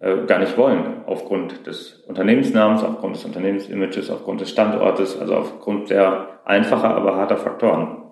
gar 0.00 0.38
nicht 0.38 0.56
wollen, 0.58 1.02
aufgrund 1.06 1.66
des 1.66 2.02
Unternehmensnamens, 2.06 2.82
aufgrund 2.82 3.16
des 3.16 3.24
Unternehmensimages, 3.24 4.10
aufgrund 4.10 4.42
des 4.42 4.50
Standortes, 4.50 5.18
also 5.18 5.36
aufgrund 5.36 5.88
sehr 5.88 6.28
einfacher, 6.44 6.94
aber 6.94 7.16
harter 7.16 7.38
Faktoren. 7.38 8.02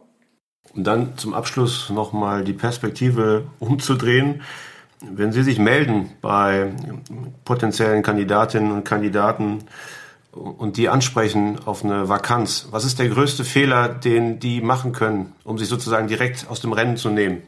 Und 0.75 0.87
dann 0.87 1.17
zum 1.19 1.35
Abschluss 1.35 1.91
nochmal 1.91 2.43
die 2.43 2.53
Perspektive 2.53 3.45
umzudrehen. 3.59 4.43
Wenn 5.03 5.33
Sie 5.33 5.43
sich 5.43 5.59
melden 5.59 6.11
bei 6.23 6.73
potenziellen 7.45 8.03
Kandidatinnen 8.03 8.73
und 8.73 8.85
Kandidaten 8.85 9.65
und 10.33 10.79
die 10.79 10.89
ansprechen 10.89 11.59
auf 11.67 11.85
eine 11.85 12.09
Vakanz, 12.09 12.69
was 12.71 12.85
ist 12.85 12.99
der 12.99 13.09
größte 13.09 13.45
Fehler, 13.45 13.89
den 13.89 14.41
die 14.41 14.63
machen 14.63 14.93
können, 14.93 15.35
um 15.45 15.59
sich 15.59 15.69
sozusagen 15.69 16.09
direkt 16.09 16.47
aus 16.49 16.61
dem 16.61 16.73
Rennen 16.73 16.97
zu 16.97 17.11
nehmen? 17.11 17.43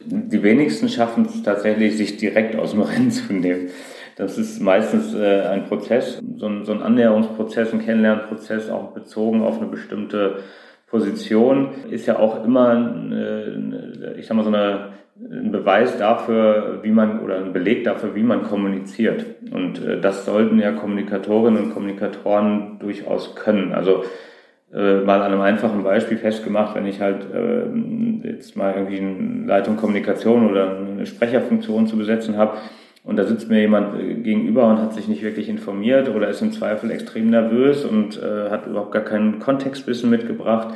Die 0.00 0.42
wenigsten 0.42 0.88
schaffen 0.88 1.26
es 1.26 1.42
tatsächlich, 1.42 1.96
sich 1.96 2.16
direkt 2.16 2.56
aus 2.56 2.72
dem 2.72 2.82
Rennen 2.82 3.10
zu 3.10 3.32
nehmen. 3.32 3.70
Das 4.16 4.38
ist 4.38 4.60
meistens 4.60 5.14
äh, 5.14 5.42
ein 5.42 5.64
Prozess, 5.64 6.20
so 6.36 6.46
ein, 6.46 6.64
so 6.64 6.72
ein 6.72 6.82
Annäherungsprozess, 6.82 7.72
ein 7.72 7.84
Kennenlernprozess, 7.84 8.70
auch 8.70 8.92
bezogen 8.92 9.42
auf 9.42 9.58
eine 9.58 9.68
bestimmte 9.68 10.38
Position, 10.86 11.70
ist 11.90 12.06
ja 12.06 12.18
auch 12.18 12.44
immer, 12.44 13.10
äh, 13.12 14.18
ich 14.18 14.26
sag 14.26 14.36
mal, 14.36 14.44
so 14.44 14.50
eine, 14.50 14.90
ein 15.18 15.50
Beweis 15.50 15.98
dafür, 15.98 16.80
wie 16.82 16.90
man, 16.90 17.20
oder 17.20 17.38
ein 17.38 17.52
Beleg 17.52 17.82
dafür, 17.82 18.14
wie 18.14 18.22
man 18.22 18.44
kommuniziert. 18.44 19.24
Und 19.50 19.84
äh, 19.84 20.00
das 20.00 20.24
sollten 20.24 20.60
ja 20.60 20.72
Kommunikatorinnen 20.72 21.64
und 21.64 21.74
Kommunikatoren 21.74 22.78
durchaus 22.78 23.34
können. 23.34 23.72
Also 23.72 24.04
äh, 24.74 25.00
mal 25.00 25.22
an 25.22 25.32
einem 25.32 25.40
einfachen 25.40 25.82
Beispiel 25.84 26.18
festgemacht, 26.18 26.74
wenn 26.74 26.86
ich 26.86 27.00
halt 27.00 27.26
äh, 27.32 28.28
jetzt 28.28 28.56
mal 28.56 28.74
irgendwie 28.74 28.98
eine 28.98 29.46
Leitung 29.46 29.76
Kommunikation 29.76 30.50
oder 30.50 30.78
eine 30.78 31.06
Sprecherfunktion 31.06 31.86
zu 31.86 31.96
besetzen 31.96 32.36
habe 32.36 32.58
und 33.04 33.16
da 33.16 33.24
sitzt 33.24 33.48
mir 33.48 33.60
jemand 33.60 34.00
äh, 34.00 34.14
gegenüber 34.14 34.66
und 34.66 34.78
hat 34.78 34.94
sich 34.94 35.06
nicht 35.06 35.22
wirklich 35.22 35.48
informiert 35.48 36.08
oder 36.08 36.28
ist 36.28 36.42
im 36.42 36.52
Zweifel 36.52 36.90
extrem 36.90 37.30
nervös 37.30 37.84
und 37.84 38.20
äh, 38.20 38.50
hat 38.50 38.66
überhaupt 38.66 38.92
gar 38.92 39.04
kein 39.04 39.38
Kontextwissen 39.38 40.10
mitgebracht 40.10 40.74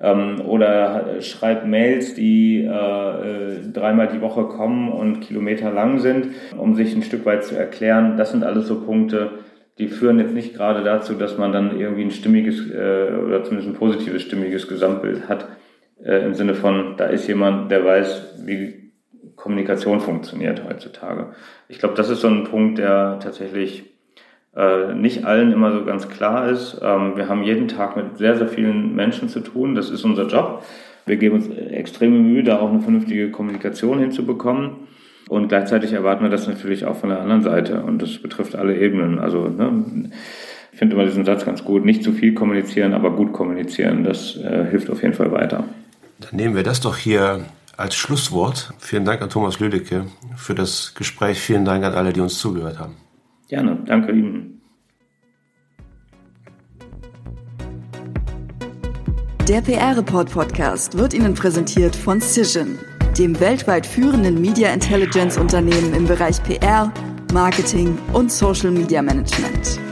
ähm, 0.00 0.40
oder 0.46 1.20
schreibt 1.20 1.66
Mails, 1.66 2.14
die 2.14 2.64
äh, 2.64 2.68
äh, 2.68 3.72
dreimal 3.72 4.08
die 4.08 4.20
Woche 4.20 4.44
kommen 4.44 4.92
und 4.92 5.20
Kilometer 5.20 5.72
lang 5.72 6.00
sind, 6.00 6.28
um 6.56 6.74
sich 6.74 6.94
ein 6.94 7.02
Stück 7.02 7.24
weit 7.26 7.44
zu 7.44 7.56
erklären. 7.56 8.16
Das 8.16 8.30
sind 8.30 8.44
alles 8.44 8.66
so 8.66 8.80
Punkte, 8.80 9.30
die 9.78 9.88
führen 9.88 10.18
jetzt 10.18 10.34
nicht 10.34 10.54
gerade 10.54 10.82
dazu, 10.82 11.14
dass 11.14 11.38
man 11.38 11.52
dann 11.52 11.78
irgendwie 11.78 12.02
ein 12.02 12.10
stimmiges 12.10 12.68
äh, 12.70 13.12
oder 13.24 13.44
zumindest 13.44 13.68
ein 13.68 13.78
positives 13.78 14.22
stimmiges 14.22 14.68
Gesamtbild 14.68 15.28
hat 15.28 15.48
äh, 16.04 16.24
im 16.24 16.34
Sinne 16.34 16.54
von, 16.54 16.96
da 16.96 17.06
ist 17.06 17.26
jemand, 17.28 17.70
der 17.70 17.84
weiß, 17.84 18.42
wie 18.44 18.92
Kommunikation 19.36 20.00
funktioniert 20.00 20.62
heutzutage. 20.68 21.28
Ich 21.68 21.78
glaube, 21.78 21.94
das 21.94 22.10
ist 22.10 22.20
so 22.20 22.28
ein 22.28 22.44
Punkt, 22.44 22.78
der 22.78 23.20
tatsächlich 23.22 23.84
äh, 24.56 24.94
nicht 24.94 25.24
allen 25.24 25.52
immer 25.52 25.72
so 25.72 25.84
ganz 25.84 26.08
klar 26.08 26.48
ist. 26.48 26.80
Ähm, 26.82 27.16
wir 27.16 27.28
haben 27.28 27.44
jeden 27.44 27.68
Tag 27.68 27.96
mit 27.96 28.18
sehr, 28.18 28.36
sehr 28.36 28.48
vielen 28.48 28.94
Menschen 28.96 29.28
zu 29.28 29.40
tun. 29.40 29.74
Das 29.74 29.90
ist 29.90 30.04
unser 30.04 30.26
Job. 30.26 30.64
Wir 31.06 31.16
geben 31.16 31.36
uns 31.36 31.48
extreme 31.48 32.18
Mühe, 32.18 32.42
da 32.42 32.58
auch 32.58 32.70
eine 32.70 32.80
vernünftige 32.80 33.30
Kommunikation 33.30 34.00
hinzubekommen. 34.00 34.88
Und 35.28 35.48
gleichzeitig 35.48 35.92
erwarten 35.92 36.22
wir 36.22 36.30
das 36.30 36.46
natürlich 36.46 36.84
auch 36.84 36.96
von 36.96 37.10
der 37.10 37.20
anderen 37.20 37.42
Seite. 37.42 37.82
Und 37.82 38.00
das 38.00 38.18
betrifft 38.18 38.56
alle 38.56 38.76
Ebenen. 38.78 39.18
Also 39.18 39.48
ne, 39.48 40.10
ich 40.72 40.78
finde 40.78 40.94
immer 40.94 41.04
diesen 41.04 41.24
Satz 41.24 41.44
ganz 41.44 41.64
gut. 41.64 41.84
Nicht 41.84 42.02
zu 42.02 42.12
viel 42.12 42.34
kommunizieren, 42.34 42.94
aber 42.94 43.10
gut 43.10 43.32
kommunizieren. 43.32 44.04
Das 44.04 44.36
äh, 44.36 44.64
hilft 44.70 44.90
auf 44.90 45.02
jeden 45.02 45.14
Fall 45.14 45.30
weiter. 45.32 45.64
Dann 46.20 46.36
nehmen 46.36 46.56
wir 46.56 46.62
das 46.62 46.80
doch 46.80 46.96
hier 46.96 47.44
als 47.76 47.94
Schlusswort. 47.94 48.72
Vielen 48.78 49.04
Dank 49.04 49.22
an 49.22 49.30
Thomas 49.30 49.60
Lüdecke 49.60 50.06
für 50.36 50.54
das 50.54 50.94
Gespräch. 50.94 51.38
Vielen 51.38 51.64
Dank 51.64 51.84
an 51.84 51.94
alle, 51.94 52.12
die 52.12 52.20
uns 52.20 52.38
zugehört 52.38 52.78
haben. 52.78 52.96
Gerne, 53.48 53.78
danke 53.86 54.12
Ihnen. 54.12 54.58
Der 59.48 59.62
PR-Report 59.62 60.30
Podcast 60.30 60.98
wird 60.98 61.14
Ihnen 61.14 61.32
präsentiert 61.32 61.96
von 61.96 62.20
Cision, 62.20 62.78
dem 63.18 63.38
weltweit 63.40 63.84
führenden 63.84 64.40
Media 64.40 64.72
Intelligence 64.72 65.36
Unternehmen 65.36 65.92
im 65.92 66.06
Bereich 66.06 66.40
PR, 66.44 66.92
Marketing 67.32 67.98
und 68.12 68.30
Social 68.30 68.70
Media 68.70 69.02
Management. 69.02 69.87